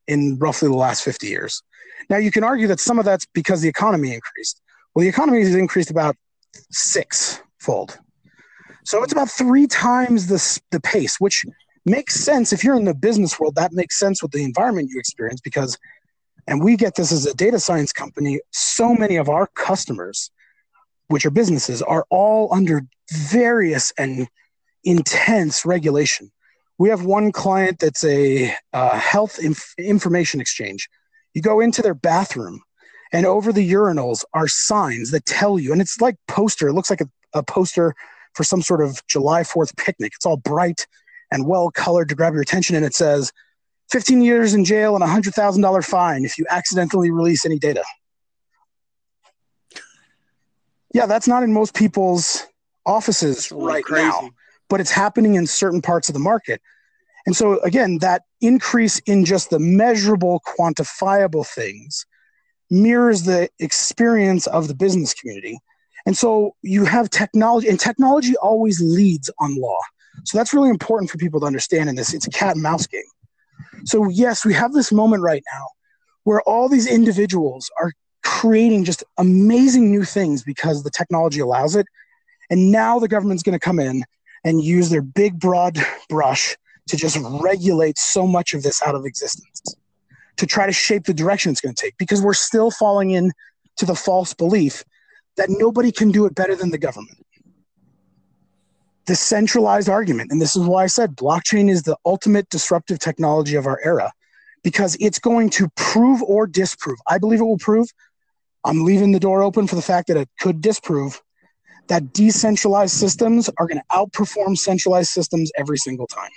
in 0.07 0.37
roughly 0.37 0.67
the 0.67 0.75
last 0.75 1.03
50 1.03 1.25
years. 1.25 1.63
Now, 2.11 2.17
you 2.17 2.29
can 2.29 2.43
argue 2.43 2.67
that 2.67 2.79
some 2.79 2.99
of 2.99 3.05
that's 3.05 3.25
because 3.33 3.61
the 3.61 3.69
economy 3.69 4.13
increased. 4.13 4.61
Well, 4.93 5.03
the 5.03 5.09
economy 5.09 5.39
has 5.41 5.55
increased 5.55 5.91
about 5.91 6.15
six 6.71 7.41
fold. 7.59 7.97
So 8.85 9.03
it's 9.03 9.13
about 9.13 9.29
three 9.29 9.67
times 9.67 10.27
the, 10.27 10.61
the 10.71 10.79
pace, 10.79 11.19
which 11.19 11.45
makes 11.85 12.15
sense. 12.15 12.51
If 12.51 12.63
you're 12.63 12.75
in 12.75 12.85
the 12.85 12.95
business 12.95 13.39
world, 13.39 13.55
that 13.55 13.71
makes 13.73 13.99
sense 13.99 14.21
with 14.21 14.31
the 14.31 14.43
environment 14.43 14.89
you 14.91 14.99
experience 14.99 15.41
because, 15.41 15.77
and 16.47 16.63
we 16.63 16.75
get 16.75 16.95
this 16.95 17.11
as 17.11 17.25
a 17.25 17.33
data 17.33 17.59
science 17.59 17.91
company, 17.91 18.39
so 18.51 18.93
many 18.93 19.17
of 19.17 19.29
our 19.29 19.47
customers, 19.47 20.31
which 21.07 21.25
are 21.25 21.31
businesses, 21.31 21.81
are 21.81 22.05
all 22.09 22.53
under 22.53 22.81
various 23.11 23.91
and 23.97 24.27
intense 24.83 25.65
regulation. 25.65 26.31
We 26.77 26.89
have 26.89 27.03
one 27.05 27.31
client 27.31 27.79
that's 27.79 28.03
a 28.05 28.55
uh, 28.73 28.97
health 28.97 29.37
inf- 29.37 29.75
information 29.77 30.39
exchange. 30.39 30.87
You 31.33 31.41
go 31.41 31.59
into 31.59 31.81
their 31.81 31.93
bathroom, 31.93 32.61
and 33.11 33.25
over 33.25 33.51
the 33.51 33.71
urinals 33.71 34.23
are 34.33 34.47
signs 34.47 35.11
that 35.11 35.25
tell 35.25 35.59
you, 35.59 35.71
and 35.71 35.81
it's 35.81 35.99
like 35.99 36.15
poster. 36.27 36.67
It 36.67 36.73
looks 36.73 36.89
like 36.89 37.01
a, 37.01 37.09
a 37.33 37.43
poster 37.43 37.95
for 38.33 38.43
some 38.43 38.61
sort 38.61 38.81
of 38.81 39.05
July 39.07 39.41
4th 39.41 39.75
picnic. 39.77 40.13
It's 40.15 40.25
all 40.25 40.37
bright 40.37 40.85
and 41.31 41.47
well 41.47 41.71
colored 41.71 42.09
to 42.09 42.15
grab 42.15 42.33
your 42.33 42.41
attention, 42.41 42.75
and 42.75 42.85
it 42.85 42.93
says 42.93 43.31
15 43.91 44.21
years 44.21 44.53
in 44.53 44.65
jail 44.65 44.95
and 44.95 45.03
a 45.03 45.07
$100,000 45.07 45.85
fine 45.85 46.23
if 46.23 46.37
you 46.37 46.45
accidentally 46.49 47.09
release 47.09 47.45
any 47.45 47.57
data. 47.57 47.83
Yeah, 50.93 51.05
that's 51.05 51.27
not 51.27 51.43
in 51.43 51.53
most 51.53 51.75
people's 51.75 52.45
offices 52.85 53.51
right 53.51 53.83
crazy. 53.83 54.07
now, 54.07 54.31
but 54.69 54.79
it's 54.79 54.91
happening 54.91 55.35
in 55.35 55.45
certain 55.45 55.81
parts 55.81 56.09
of 56.09 56.13
the 56.13 56.19
market. 56.19 56.61
And 57.25 57.35
so, 57.35 57.59
again, 57.61 57.99
that 57.99 58.23
increase 58.41 58.99
in 58.99 59.25
just 59.25 59.49
the 59.49 59.59
measurable, 59.59 60.41
quantifiable 60.47 61.45
things 61.45 62.05
mirrors 62.69 63.23
the 63.23 63.49
experience 63.59 64.47
of 64.47 64.67
the 64.67 64.75
business 64.75 65.13
community. 65.13 65.59
And 66.05 66.17
so 66.17 66.55
you 66.61 66.85
have 66.85 67.09
technology, 67.09 67.67
and 67.67 67.79
technology 67.79 68.35
always 68.37 68.81
leads 68.81 69.29
on 69.39 69.59
law. 69.59 69.79
So 70.23 70.37
that's 70.37 70.53
really 70.53 70.69
important 70.69 71.09
for 71.09 71.17
people 71.17 71.39
to 71.41 71.45
understand 71.45 71.89
in 71.89 71.95
this. 71.95 72.13
It's 72.13 72.27
a 72.27 72.31
cat 72.31 72.55
and 72.55 72.63
mouse 72.63 72.87
game. 72.87 73.01
So, 73.85 74.09
yes, 74.09 74.45
we 74.45 74.53
have 74.53 74.73
this 74.73 74.91
moment 74.91 75.23
right 75.23 75.43
now 75.53 75.67
where 76.23 76.41
all 76.41 76.69
these 76.69 76.87
individuals 76.87 77.69
are 77.79 77.93
creating 78.23 78.83
just 78.83 79.03
amazing 79.17 79.91
new 79.91 80.03
things 80.03 80.43
because 80.43 80.83
the 80.83 80.89
technology 80.89 81.39
allows 81.39 81.75
it. 81.75 81.85
And 82.49 82.71
now 82.71 82.99
the 82.99 83.07
government's 83.07 83.43
going 83.43 83.57
to 83.57 83.59
come 83.59 83.79
in 83.79 84.03
and 84.43 84.63
use 84.63 84.89
their 84.89 85.01
big, 85.01 85.39
broad 85.39 85.77
brush 86.09 86.55
to 86.87 86.97
just 86.97 87.17
regulate 87.41 87.97
so 87.97 88.25
much 88.25 88.53
of 88.53 88.63
this 88.63 88.81
out 88.81 88.95
of 88.95 89.05
existence 89.05 89.75
to 90.39 90.45
try 90.45 90.65
to 90.65 90.71
shape 90.71 91.03
the 91.03 91.13
direction 91.13 91.51
it's 91.51 91.59
going 91.59 91.75
to 91.75 91.81
take 91.81 91.97
because 91.97 92.21
we're 92.21 92.33
still 92.33 92.71
falling 92.71 93.11
in 93.11 93.33
to 93.75 93.85
the 93.85 93.93
false 93.93 94.33
belief 94.33 94.85
that 95.35 95.49
nobody 95.49 95.91
can 95.91 96.11
do 96.11 96.25
it 96.25 96.33
better 96.33 96.55
than 96.55 96.71
the 96.71 96.77
government. 96.77 97.17
The 99.05 99.15
centralized 99.15 99.89
argument, 99.89 100.31
and 100.31 100.41
this 100.41 100.55
is 100.55 100.65
why 100.65 100.83
I 100.83 100.87
said 100.87 101.17
blockchain 101.17 101.69
is 101.69 101.83
the 101.83 101.97
ultimate 102.05 102.47
disruptive 102.49 102.99
technology 102.99 103.55
of 103.55 103.65
our 103.65 103.81
era 103.83 104.13
because 104.63 104.95
it's 105.01 105.19
going 105.19 105.49
to 105.51 105.67
prove 105.75 106.23
or 106.23 106.47
disprove. 106.47 106.99
I 107.07 107.17
believe 107.17 107.41
it 107.41 107.45
will 107.45 107.57
prove. 107.57 107.89
I'm 108.63 108.85
leaving 108.85 109.11
the 109.11 109.19
door 109.19 109.43
open 109.43 109.67
for 109.67 109.75
the 109.75 109.81
fact 109.81 110.07
that 110.07 110.15
it 110.15 110.29
could 110.39 110.61
disprove 110.61 111.21
that 111.87 112.13
decentralized 112.13 112.93
systems 112.93 113.49
are 113.57 113.67
going 113.67 113.79
to 113.79 113.85
outperform 113.91 114.57
centralized 114.57 115.09
systems 115.09 115.51
every 115.57 115.77
single 115.77 116.07
time. 116.07 116.31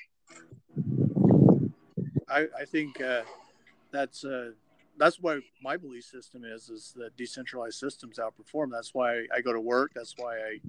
I, 2.28 2.46
I 2.58 2.64
think 2.64 3.00
uh, 3.00 3.22
that's 3.92 4.24
uh, 4.24 4.50
that's 4.98 5.20
what 5.20 5.38
my 5.62 5.76
belief 5.76 6.04
system 6.04 6.44
is: 6.44 6.68
is 6.68 6.92
that 6.96 7.16
decentralized 7.16 7.78
systems 7.78 8.18
outperform. 8.18 8.70
That's 8.70 8.94
why 8.94 9.26
I 9.34 9.40
go 9.42 9.52
to 9.52 9.60
work. 9.60 9.92
That's 9.94 10.14
why 10.16 10.38
I, 10.38 10.60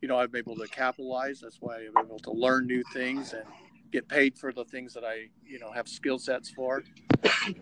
you 0.00 0.08
know, 0.08 0.18
I'm 0.18 0.34
able 0.34 0.56
to 0.56 0.66
capitalize. 0.68 1.40
That's 1.40 1.58
why 1.60 1.86
I'm 1.96 2.06
able 2.06 2.18
to 2.20 2.32
learn 2.32 2.66
new 2.66 2.82
things 2.92 3.32
and 3.32 3.44
get 3.92 4.08
paid 4.08 4.36
for 4.38 4.52
the 4.52 4.64
things 4.64 4.94
that 4.94 5.04
I, 5.04 5.28
you 5.44 5.58
know, 5.58 5.72
have 5.72 5.88
skill 5.88 6.18
sets 6.18 6.50
for. 6.50 6.82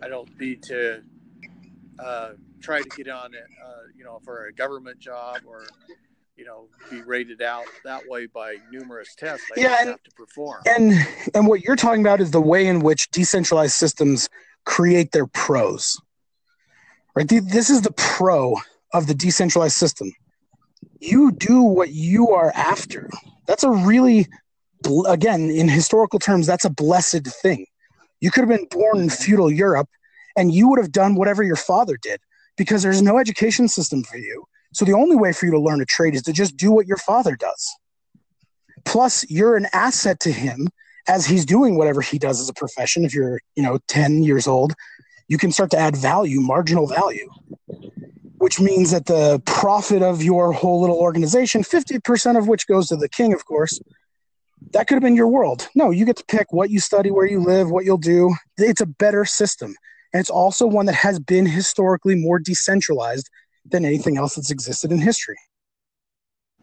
I 0.03 0.09
don't 0.09 0.29
need 0.39 0.63
to 0.65 1.03
uh, 1.99 2.31
try 2.61 2.83
to 2.83 2.89
get 2.97 3.09
on 3.09 3.35
it, 3.35 3.47
uh, 3.65 3.83
you 3.97 4.05
know, 4.05 4.21
for 4.25 4.47
a 4.47 4.53
government 4.53 4.99
job 4.99 5.39
or 5.47 5.65
you 6.37 6.45
know 6.45 6.67
be 6.91 7.01
rated 7.03 7.43
out 7.43 7.65
that 7.85 8.03
way 8.09 8.27
by 8.27 8.57
numerous 8.73 9.15
tests 9.15 9.47
I 9.57 9.61
yeah, 9.61 9.77
and, 9.81 9.91
have 9.91 10.03
to 10.03 10.11
perform. 10.13 10.63
And 10.67 10.93
and 11.35 11.47
what 11.47 11.63
you're 11.63 11.77
talking 11.77 12.01
about 12.01 12.21
is 12.21 12.31
the 12.31 12.41
way 12.41 12.67
in 12.67 12.81
which 12.81 13.11
decentralized 13.11 13.75
systems 13.75 14.29
create 14.65 15.13
their 15.13 15.27
pros. 15.27 16.01
Right? 17.15 17.29
This 17.29 17.71
is 17.71 17.83
the 17.83 17.93
pro 17.93 18.57
of 18.93 19.07
the 19.07 19.15
decentralized 19.15 19.77
system. 19.77 20.13
You 21.01 21.33
do 21.33 21.63
what 21.63 21.91
you 21.91 22.31
are 22.31 22.53
after. 22.55 23.09
That's 23.47 23.65
a 23.65 23.71
really 23.71 24.29
again 25.07 25.49
in 25.51 25.67
historical 25.67 26.19
terms 26.19 26.47
that's 26.47 26.65
a 26.67 26.71
blessed 26.71 27.27
thing. 27.27 27.67
You 28.21 28.31
could 28.31 28.41
have 28.43 28.49
been 28.49 28.69
born 28.71 28.99
in 28.99 29.11
feudal 29.11 29.51
Europe 29.51 29.89
and 30.37 30.53
you 30.53 30.69
would 30.69 30.79
have 30.79 30.93
done 30.93 31.15
whatever 31.15 31.43
your 31.43 31.57
father 31.57 31.97
did 32.01 32.21
because 32.57 32.83
there's 32.83 33.01
no 33.01 33.19
education 33.19 33.67
system 33.69 34.03
for 34.03 34.19
you 34.19 34.45
so 34.75 34.85
the 34.85 34.93
only 34.93 35.15
way 35.15 35.33
for 35.33 35.47
you 35.47 35.53
to 35.53 35.61
learn 35.61 35.81
a 35.81 35.87
trade 35.87 36.17
is 36.17 36.23
to 36.23 36.33
just 36.33 36.57
do 36.57 36.73
what 36.73 36.89
your 36.89 36.97
father 36.97 37.37
does. 37.37 37.71
Plus, 38.85 39.25
you're 39.31 39.57
an 39.57 39.69
asset 39.73 40.19
to 40.21 40.33
him 40.33 40.69
as 41.09 41.27
he's 41.27 41.45
doing 41.45 41.77
whatever 41.77 42.01
he 42.01 42.19
does 42.19 42.41
as 42.41 42.49
a 42.49 42.55
profession. 42.55 43.05
If 43.05 43.15
you're, 43.15 43.41
you 43.57 43.63
know, 43.63 43.79
10 43.89 44.23
years 44.23 44.47
old, 44.47 44.75
you 45.29 45.39
can 45.39 45.53
start 45.53 45.71
to 45.71 45.79
add 45.79 45.97
value, 45.97 46.41
marginal 46.41 46.87
value, 46.87 47.29
which 48.39 48.61
means 48.61 48.91
that 48.91 49.07
the 49.07 49.41
profit 49.47 50.03
of 50.03 50.23
your 50.23 50.53
whole 50.53 50.81
little 50.81 50.99
organization, 50.99 51.63
50% 51.63 52.39
of 52.39 52.49
which 52.49 52.67
goes 52.67 52.89
to 52.89 52.97
the 52.97 53.09
king, 53.09 53.33
of 53.33 53.45
course, 53.45 53.81
that 54.73 54.87
could 54.87 54.95
have 54.95 55.03
been 55.03 55.17
your 55.17 55.29
world. 55.29 55.69
No, 55.75 55.91
you 55.91 56.05
get 56.05 56.17
to 56.17 56.25
pick 56.25 56.53
what 56.53 56.71
you 56.71 56.81
study, 56.81 57.11
where 57.11 57.27
you 57.27 57.41
live, 57.41 57.71
what 57.71 57.85
you'll 57.85 57.99
do. 57.99 58.35
It's 58.57 58.81
a 58.81 58.87
better 58.87 59.25
system. 59.25 59.75
And 60.13 60.21
it's 60.21 60.31
also 60.31 60.67
one 60.67 60.87
that 60.87 60.95
has 60.95 61.19
been 61.19 61.47
historically 61.47 62.15
more 62.15 62.39
decentralized 62.39 63.29
than 63.65 63.85
anything 63.85 64.17
else 64.17 64.37
that's 64.37 64.51
existed 64.51 64.93
in 64.93 64.99
history. 64.99 65.37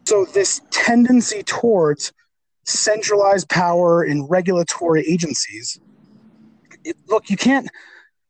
So, 0.04 0.24
this 0.24 0.60
tendency 0.70 1.42
towards 1.42 2.12
centralized 2.64 3.48
power 3.48 4.04
in 4.04 4.26
regulatory 4.26 5.04
agencies, 5.06 5.80
it, 6.84 6.96
look, 7.08 7.30
you 7.30 7.36
can't 7.36 7.68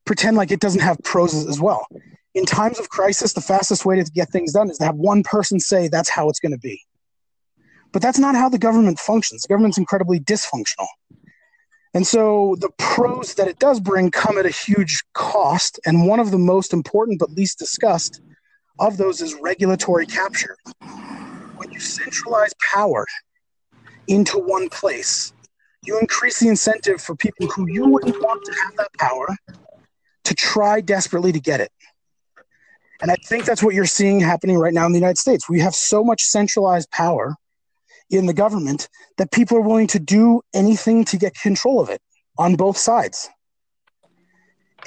pretend 0.05 0.37
like 0.37 0.51
it 0.51 0.61
doesn't 0.61 0.81
have 0.81 0.99
pros 1.05 1.35
as 1.47 1.61
well. 1.61 1.87
In 2.35 2.47
times 2.47 2.79
of 2.79 2.89
crisis, 2.89 3.35
the 3.35 3.41
fastest 3.41 3.85
way 3.85 3.97
to 3.97 4.11
get 4.11 4.31
things 4.31 4.53
done 4.53 4.71
is 4.71 4.79
to 4.79 4.85
have 4.85 4.97
one 4.97 5.23
person 5.23 5.61
say 5.61 5.89
that's 5.89 6.09
how 6.09 6.29
it's 6.29 6.41
going 6.41 6.53
to 6.53 6.59
be. 6.59 6.83
But 7.93 8.01
that's 8.01 8.19
not 8.19 8.35
how 8.35 8.49
the 8.49 8.59
government 8.59 8.99
functions. 8.99 9.43
The 9.43 9.49
government's 9.49 9.77
incredibly 9.77 10.19
dysfunctional. 10.19 10.87
And 11.95 12.07
so 12.07 12.57
the 12.59 12.71
pros 12.79 13.35
that 13.35 13.49
it 13.49 13.59
does 13.59 13.79
bring 13.81 14.11
come 14.11 14.39
at 14.39 14.47
a 14.47 14.51
huge 14.51 15.05
cost. 15.13 15.79
And 15.85 16.07
one 16.07 16.21
of 16.21 16.31
the 16.31 16.39
most 16.39 16.73
important 16.73 17.19
but 17.19 17.31
least 17.33 17.59
discussed 17.59 18.23
of 18.79 18.97
those 18.97 19.21
is 19.21 19.35
regulatory 19.43 20.07
capture. 20.07 20.57
When 21.57 21.71
you 21.71 21.81
centralize 21.81 22.55
power 22.73 23.07
into 24.09 24.39
one 24.39 24.69
place, 24.69 25.33
you 25.85 25.99
increase 25.99 26.41
the 26.41 26.49
incentive 26.49 27.01
for 27.01 27.17
people 27.17 27.47
who 27.49 27.67
you 27.69 27.87
wouldn't 27.87 28.21
want 28.23 28.45
to 28.45 28.53
have 28.65 28.77
that 28.77 28.93
power 28.99 29.27
to 30.25 30.35
try 30.35 30.81
desperately 30.81 31.33
to 31.33 31.41
get 31.41 31.61
it. 31.61 31.71
And 33.01 33.11
I 33.11 33.17
think 33.17 33.45
that's 33.45 33.63
what 33.63 33.75
you're 33.75 33.85
seeing 33.85 34.21
happening 34.21 34.57
right 34.57 34.73
now 34.73 34.87
in 34.87 34.93
the 34.93 34.99
United 34.99 35.19
States. 35.19 35.49
We 35.49 35.59
have 35.61 35.75
so 35.75 36.05
much 36.05 36.23
centralized 36.23 36.91
power 36.93 37.35
in 38.11 38.27
the 38.27 38.35
government 38.35 38.89
that 39.19 39.33
people 39.33 39.57
are 39.57 39.63
willing 39.63 39.89
to 39.89 39.99
do 39.99 40.41
anything 40.55 41.05
to 41.07 41.17
get 41.17 41.35
control 41.35 41.81
of 41.81 41.89
it 41.89 42.01
on 42.39 42.55
both 42.55 42.77
sides. 42.77 43.29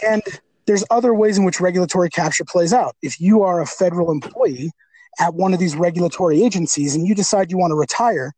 And 0.05 0.21
there's 0.65 0.83
other 0.89 1.13
ways 1.13 1.37
in 1.37 1.43
which 1.43 1.59
regulatory 1.59 2.09
capture 2.09 2.45
plays 2.45 2.71
out. 2.71 2.95
If 3.01 3.19
you 3.19 3.43
are 3.43 3.61
a 3.61 3.65
federal 3.65 4.11
employee 4.11 4.71
at 5.19 5.33
one 5.33 5.53
of 5.53 5.59
these 5.59 5.75
regulatory 5.75 6.43
agencies 6.43 6.95
and 6.95 7.05
you 7.07 7.15
decide 7.15 7.51
you 7.51 7.57
want 7.57 7.71
to 7.71 7.75
retire, 7.75 8.33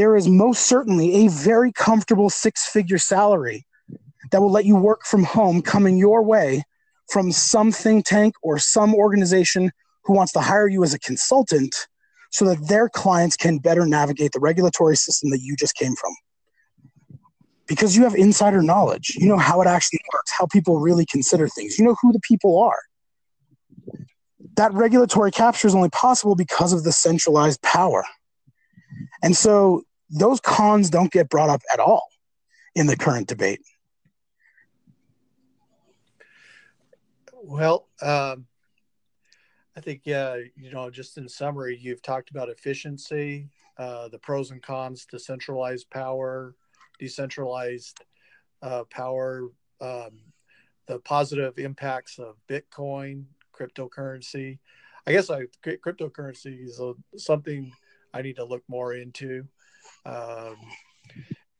there 0.00 0.16
is 0.16 0.26
most 0.26 0.64
certainly 0.64 1.26
a 1.26 1.28
very 1.28 1.70
comfortable 1.72 2.30
six 2.30 2.66
figure 2.66 2.96
salary 2.96 3.66
that 4.30 4.40
will 4.40 4.50
let 4.50 4.64
you 4.64 4.74
work 4.74 5.04
from 5.04 5.22
home 5.22 5.60
coming 5.60 5.98
your 5.98 6.22
way 6.22 6.62
from 7.10 7.30
some 7.30 7.70
think 7.70 8.06
tank 8.06 8.34
or 8.42 8.58
some 8.58 8.94
organization 8.94 9.70
who 10.04 10.14
wants 10.14 10.32
to 10.32 10.40
hire 10.40 10.68
you 10.68 10.82
as 10.82 10.94
a 10.94 10.98
consultant 11.00 11.86
so 12.30 12.46
that 12.46 12.66
their 12.66 12.88
clients 12.88 13.36
can 13.36 13.58
better 13.58 13.84
navigate 13.84 14.32
the 14.32 14.40
regulatory 14.40 14.96
system 14.96 15.28
that 15.28 15.42
you 15.42 15.54
just 15.54 15.74
came 15.74 15.94
from. 15.94 16.14
Because 17.66 17.94
you 17.94 18.04
have 18.04 18.14
insider 18.14 18.62
knowledge, 18.62 19.16
you 19.16 19.28
know 19.28 19.36
how 19.36 19.60
it 19.60 19.66
actually 19.66 20.00
works, 20.14 20.32
how 20.32 20.46
people 20.46 20.80
really 20.80 21.04
consider 21.04 21.46
things, 21.46 21.78
you 21.78 21.84
know 21.84 21.96
who 22.00 22.10
the 22.10 22.20
people 22.20 22.58
are. 22.58 22.80
That 24.56 24.72
regulatory 24.72 25.30
capture 25.30 25.68
is 25.68 25.74
only 25.74 25.90
possible 25.90 26.36
because 26.36 26.72
of 26.72 26.84
the 26.84 26.92
centralized 26.92 27.60
power. 27.60 28.02
And 29.22 29.36
so 29.36 29.84
those 30.10 30.40
cons 30.40 30.90
don't 30.90 31.12
get 31.12 31.28
brought 31.28 31.50
up 31.50 31.62
at 31.72 31.80
all 31.80 32.08
in 32.74 32.86
the 32.86 32.96
current 32.96 33.28
debate. 33.28 33.60
Well, 37.42 37.88
um, 38.02 38.46
I 39.76 39.80
think, 39.80 40.02
yeah, 40.04 40.36
you 40.56 40.70
know, 40.72 40.90
just 40.90 41.16
in 41.16 41.28
summary, 41.28 41.78
you've 41.80 42.02
talked 42.02 42.30
about 42.30 42.48
efficiency, 42.48 43.48
uh, 43.78 44.08
the 44.08 44.18
pros 44.18 44.50
and 44.50 44.62
cons 44.62 45.06
to 45.06 45.18
centralized 45.18 45.88
power, 45.90 46.54
decentralized 46.98 48.04
uh, 48.62 48.84
power, 48.90 49.48
um, 49.80 50.20
the 50.86 50.98
positive 51.00 51.58
impacts 51.58 52.18
of 52.18 52.36
Bitcoin, 52.48 53.24
cryptocurrency. 53.58 54.58
I 55.06 55.12
guess 55.12 55.30
I, 55.30 55.46
cryptocurrency 55.64 56.64
is 56.64 56.78
a, 56.80 56.92
something 57.16 57.72
I 58.12 58.22
need 58.22 58.36
to 58.36 58.44
look 58.44 58.62
more 58.68 58.94
into. 58.94 59.46
Um, 60.04 60.56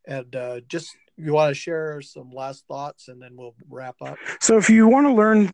and 0.06 0.34
uh, 0.34 0.60
just 0.68 0.96
you 1.16 1.32
want 1.32 1.50
to 1.50 1.54
share 1.54 2.00
some 2.02 2.32
last 2.32 2.64
thoughts 2.66 3.08
and 3.08 3.20
then 3.20 3.36
we'll 3.36 3.54
wrap 3.68 3.96
up. 4.02 4.16
So 4.40 4.56
if 4.56 4.70
you 4.70 4.88
want 4.88 5.06
to 5.06 5.12
learn 5.12 5.50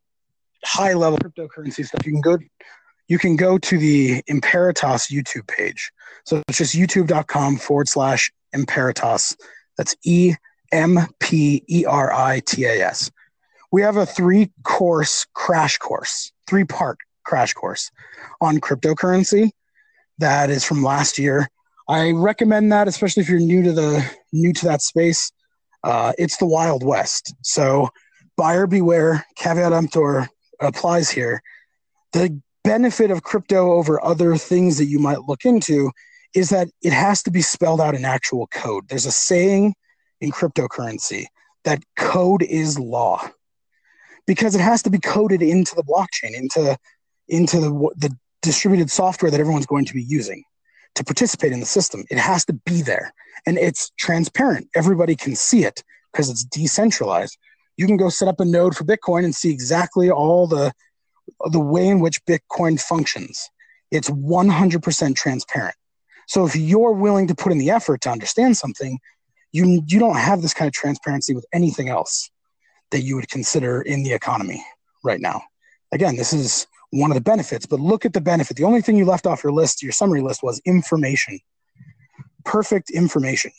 high 0.64 0.94
level 0.94 1.18
cryptocurrency 1.18 1.86
stuff, 1.86 2.06
you 2.06 2.12
can 2.12 2.20
go 2.20 2.38
you 3.08 3.18
can 3.18 3.36
go 3.36 3.56
to 3.58 3.78
the 3.78 4.22
Emperitas 4.24 5.10
YouTube 5.12 5.46
page. 5.46 5.92
So 6.24 6.42
it's 6.48 6.58
just 6.58 6.74
youtube.com 6.74 7.58
forward 7.58 7.88
slash 7.88 8.32
Emperitas. 8.54 9.36
That's 9.76 9.94
E 10.04 10.34
M 10.72 10.98
P 11.20 11.62
E 11.68 11.84
R 11.84 12.12
I 12.12 12.40
T 12.40 12.64
A 12.64 12.86
S. 12.86 13.10
We 13.70 13.82
have 13.82 13.96
a 13.96 14.06
three 14.06 14.50
course 14.64 15.26
crash 15.34 15.78
course, 15.78 16.32
three 16.46 16.64
part 16.64 16.98
crash 17.24 17.52
course 17.52 17.90
on 18.40 18.58
cryptocurrency 18.58 19.50
that 20.18 20.50
is 20.50 20.64
from 20.64 20.82
last 20.82 21.18
year. 21.18 21.48
I 21.88 22.10
recommend 22.10 22.72
that, 22.72 22.88
especially 22.88 23.22
if 23.22 23.28
you're 23.28 23.38
new 23.38 23.62
to 23.62 23.72
the 23.72 24.10
new 24.32 24.52
to 24.52 24.64
that 24.66 24.82
space. 24.82 25.30
Uh, 25.84 26.12
it's 26.18 26.36
the 26.38 26.46
Wild 26.46 26.84
West, 26.84 27.34
so 27.42 27.88
buyer 28.36 28.66
beware. 28.66 29.24
Caveat 29.36 29.72
emptor 29.72 30.28
applies 30.60 31.10
here. 31.10 31.42
The 32.12 32.40
benefit 32.64 33.12
of 33.12 33.22
crypto 33.22 33.72
over 33.74 34.04
other 34.04 34.36
things 34.36 34.78
that 34.78 34.86
you 34.86 34.98
might 34.98 35.28
look 35.28 35.44
into 35.44 35.92
is 36.34 36.50
that 36.50 36.68
it 36.82 36.92
has 36.92 37.22
to 37.22 37.30
be 37.30 37.40
spelled 37.40 37.80
out 37.80 37.94
in 37.94 38.04
actual 38.04 38.48
code. 38.48 38.88
There's 38.88 39.06
a 39.06 39.12
saying 39.12 39.74
in 40.20 40.32
cryptocurrency 40.32 41.26
that 41.64 41.84
code 41.96 42.42
is 42.42 42.80
law 42.80 43.30
because 44.26 44.56
it 44.56 44.60
has 44.60 44.82
to 44.82 44.90
be 44.90 44.98
coded 44.98 45.40
into 45.40 45.76
the 45.76 45.84
blockchain, 45.84 46.36
into 46.36 46.76
into 47.28 47.60
the, 47.60 47.70
the 47.96 48.16
distributed 48.42 48.90
software 48.90 49.30
that 49.30 49.40
everyone's 49.40 49.66
going 49.66 49.84
to 49.84 49.94
be 49.94 50.02
using 50.02 50.42
to 50.96 51.04
participate 51.04 51.52
in 51.52 51.60
the 51.60 51.66
system. 51.66 52.04
It 52.10 52.18
has 52.18 52.44
to 52.46 52.52
be 52.52 52.82
there 52.82 53.14
and 53.46 53.56
it's 53.56 53.90
transparent. 53.98 54.68
Everybody 54.74 55.14
can 55.14 55.36
see 55.36 55.64
it 55.64 55.82
because 56.12 56.28
it's 56.28 56.44
decentralized 56.44 57.38
you 57.76 57.86
can 57.86 57.96
go 57.96 58.08
set 58.08 58.28
up 58.28 58.40
a 58.40 58.44
node 58.44 58.76
for 58.76 58.84
Bitcoin 58.84 59.24
and 59.24 59.34
see 59.34 59.50
exactly 59.50 60.10
all 60.10 60.46
the 60.46 60.72
the 61.50 61.60
way 61.60 61.88
in 61.88 62.00
which 62.00 62.24
Bitcoin 62.24 62.80
functions. 62.80 63.50
It's 63.90 64.08
100% 64.08 65.16
transparent. 65.16 65.74
So 66.28 66.46
if 66.46 66.56
you're 66.56 66.92
willing 66.92 67.26
to 67.26 67.34
put 67.34 67.52
in 67.52 67.58
the 67.58 67.70
effort 67.70 68.00
to 68.02 68.10
understand 68.10 68.56
something, 68.56 68.98
you 69.52 69.82
you 69.86 69.98
don't 69.98 70.16
have 70.16 70.42
this 70.42 70.54
kind 70.54 70.66
of 70.66 70.72
transparency 70.72 71.34
with 71.34 71.46
anything 71.52 71.88
else 71.88 72.30
that 72.90 73.00
you 73.00 73.16
would 73.16 73.28
consider 73.28 73.82
in 73.82 74.02
the 74.02 74.12
economy 74.12 74.64
right 75.04 75.20
now. 75.20 75.42
Again, 75.92 76.16
this 76.16 76.32
is 76.32 76.66
one 76.90 77.10
of 77.10 77.14
the 77.14 77.20
benefits, 77.20 77.66
but 77.66 77.80
look 77.80 78.04
at 78.04 78.12
the 78.12 78.20
benefit. 78.20 78.56
The 78.56 78.64
only 78.64 78.82
thing 78.82 78.96
you 78.96 79.04
left 79.04 79.26
off 79.26 79.42
your 79.42 79.52
list, 79.52 79.82
your 79.82 79.92
summary 79.92 80.22
list 80.22 80.42
was 80.42 80.60
information. 80.64 81.38
Perfect 82.44 82.90
information 82.90 83.52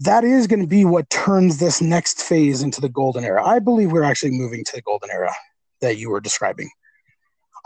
that 0.00 0.24
is 0.24 0.46
going 0.46 0.60
to 0.60 0.66
be 0.66 0.84
what 0.84 1.08
turns 1.08 1.58
this 1.58 1.80
next 1.80 2.20
phase 2.22 2.62
into 2.62 2.80
the 2.80 2.88
golden 2.88 3.24
era. 3.24 3.42
I 3.44 3.58
believe 3.58 3.92
we're 3.92 4.02
actually 4.02 4.32
moving 4.32 4.64
to 4.64 4.72
the 4.74 4.82
golden 4.82 5.10
era 5.10 5.32
that 5.80 5.96
you 5.96 6.10
were 6.10 6.20
describing. 6.20 6.70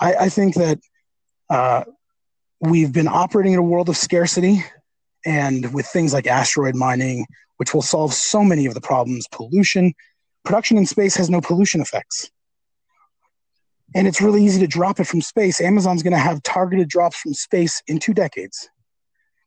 I, 0.00 0.14
I 0.14 0.28
think 0.28 0.54
that 0.54 0.78
uh, 1.48 1.84
we've 2.60 2.92
been 2.92 3.08
operating 3.08 3.54
in 3.54 3.58
a 3.58 3.62
world 3.62 3.88
of 3.88 3.96
scarcity, 3.96 4.64
and 5.26 5.72
with 5.74 5.86
things 5.86 6.14
like 6.14 6.26
asteroid 6.26 6.74
mining, 6.74 7.26
which 7.56 7.74
will 7.74 7.82
solve 7.82 8.14
so 8.14 8.42
many 8.42 8.66
of 8.66 8.74
the 8.74 8.80
problems, 8.80 9.26
pollution, 9.32 9.92
production 10.44 10.78
in 10.78 10.86
space 10.86 11.16
has 11.16 11.28
no 11.28 11.40
pollution 11.40 11.80
effects. 11.80 12.30
And 13.94 14.06
it's 14.06 14.20
really 14.20 14.44
easy 14.44 14.60
to 14.60 14.66
drop 14.66 15.00
it 15.00 15.04
from 15.04 15.20
space. 15.20 15.60
Amazon's 15.60 16.02
going 16.02 16.12
to 16.12 16.18
have 16.18 16.42
targeted 16.42 16.88
drops 16.88 17.18
from 17.18 17.34
space 17.34 17.82
in 17.86 17.98
two 17.98 18.14
decades 18.14 18.68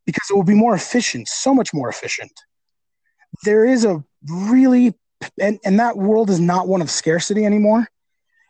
because 0.05 0.29
it 0.29 0.33
will 0.33 0.43
be 0.43 0.53
more 0.53 0.75
efficient, 0.75 1.27
so 1.29 1.53
much 1.53 1.73
more 1.73 1.89
efficient. 1.89 2.31
There 3.43 3.65
is 3.65 3.85
a 3.85 4.03
really 4.29 4.93
and, 5.39 5.59
and 5.63 5.79
that 5.79 5.97
world 5.97 6.29
is 6.29 6.39
not 6.39 6.67
one 6.67 6.81
of 6.81 6.89
scarcity 6.89 7.45
anymore. 7.45 7.87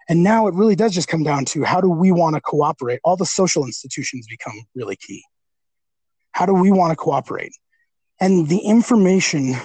And 0.09 0.23
now 0.23 0.47
it 0.47 0.53
really 0.53 0.75
does 0.75 0.93
just 0.93 1.07
come 1.07 1.23
down 1.23 1.45
to 1.45 1.63
how 1.63 1.79
do 1.79 1.89
we 1.89 2.11
want 2.11 2.35
to 2.35 2.41
cooperate? 2.41 2.99
All 3.03 3.15
the 3.15 3.25
social 3.25 3.65
institutions 3.65 4.27
become 4.29 4.53
really 4.75 4.97
key. 4.97 5.23
How 6.31 6.45
do 6.45 6.53
we 6.53 6.71
want 6.71 6.91
to 6.91 6.95
cooperate? 6.95 7.53
And 8.19 8.47
the 8.47 8.59
information 8.59 9.55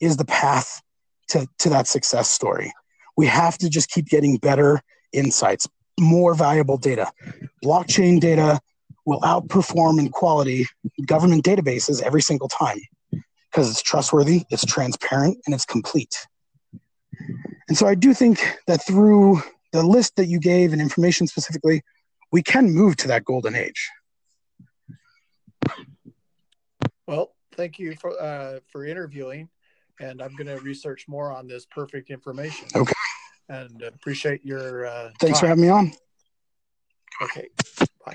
is 0.00 0.16
the 0.16 0.24
path 0.24 0.80
to, 1.28 1.46
to 1.58 1.68
that 1.70 1.86
success 1.86 2.30
story. 2.30 2.72
We 3.16 3.26
have 3.26 3.58
to 3.58 3.68
just 3.68 3.90
keep 3.90 4.06
getting 4.06 4.38
better 4.38 4.80
insights 5.12 5.68
more 6.00 6.34
valuable 6.34 6.78
data 6.78 7.10
blockchain 7.62 8.20
data 8.20 8.58
will 9.04 9.20
outperform 9.20 9.98
in 9.98 10.08
quality 10.08 10.66
government 11.06 11.44
databases 11.44 12.02
every 12.02 12.22
single 12.22 12.48
time 12.48 12.78
because 13.50 13.70
it's 13.70 13.82
trustworthy, 13.82 14.44
it's 14.50 14.64
transparent, 14.64 15.38
and 15.44 15.54
it's 15.54 15.66
complete. 15.66 16.26
And 17.68 17.76
so 17.76 17.86
I 17.86 17.94
do 17.94 18.14
think 18.14 18.40
that 18.66 18.84
through 18.84 19.42
the 19.72 19.82
list 19.82 20.16
that 20.16 20.26
you 20.26 20.38
gave 20.38 20.72
and 20.72 20.80
information 20.80 21.26
specifically, 21.26 21.82
we 22.30 22.42
can 22.42 22.70
move 22.70 22.96
to 22.96 23.08
that 23.08 23.24
golden 23.24 23.54
age. 23.54 23.90
Well, 27.06 27.34
thank 27.54 27.78
you 27.78 27.94
for 27.96 28.20
uh, 28.20 28.60
for 28.68 28.86
interviewing, 28.86 29.50
and 30.00 30.22
I'm 30.22 30.34
going 30.34 30.46
to 30.46 30.58
research 30.62 31.06
more 31.08 31.30
on 31.32 31.46
this 31.46 31.66
perfect 31.66 32.08
information. 32.10 32.68
Okay. 32.74 32.92
And 33.48 33.82
appreciate 33.82 34.44
your. 34.44 34.86
Uh, 34.86 35.10
Thanks 35.20 35.38
time. 35.38 35.40
for 35.40 35.46
having 35.48 35.64
me 35.64 35.70
on. 35.70 35.92
Okay. 37.22 37.48
Bye. 38.04 38.14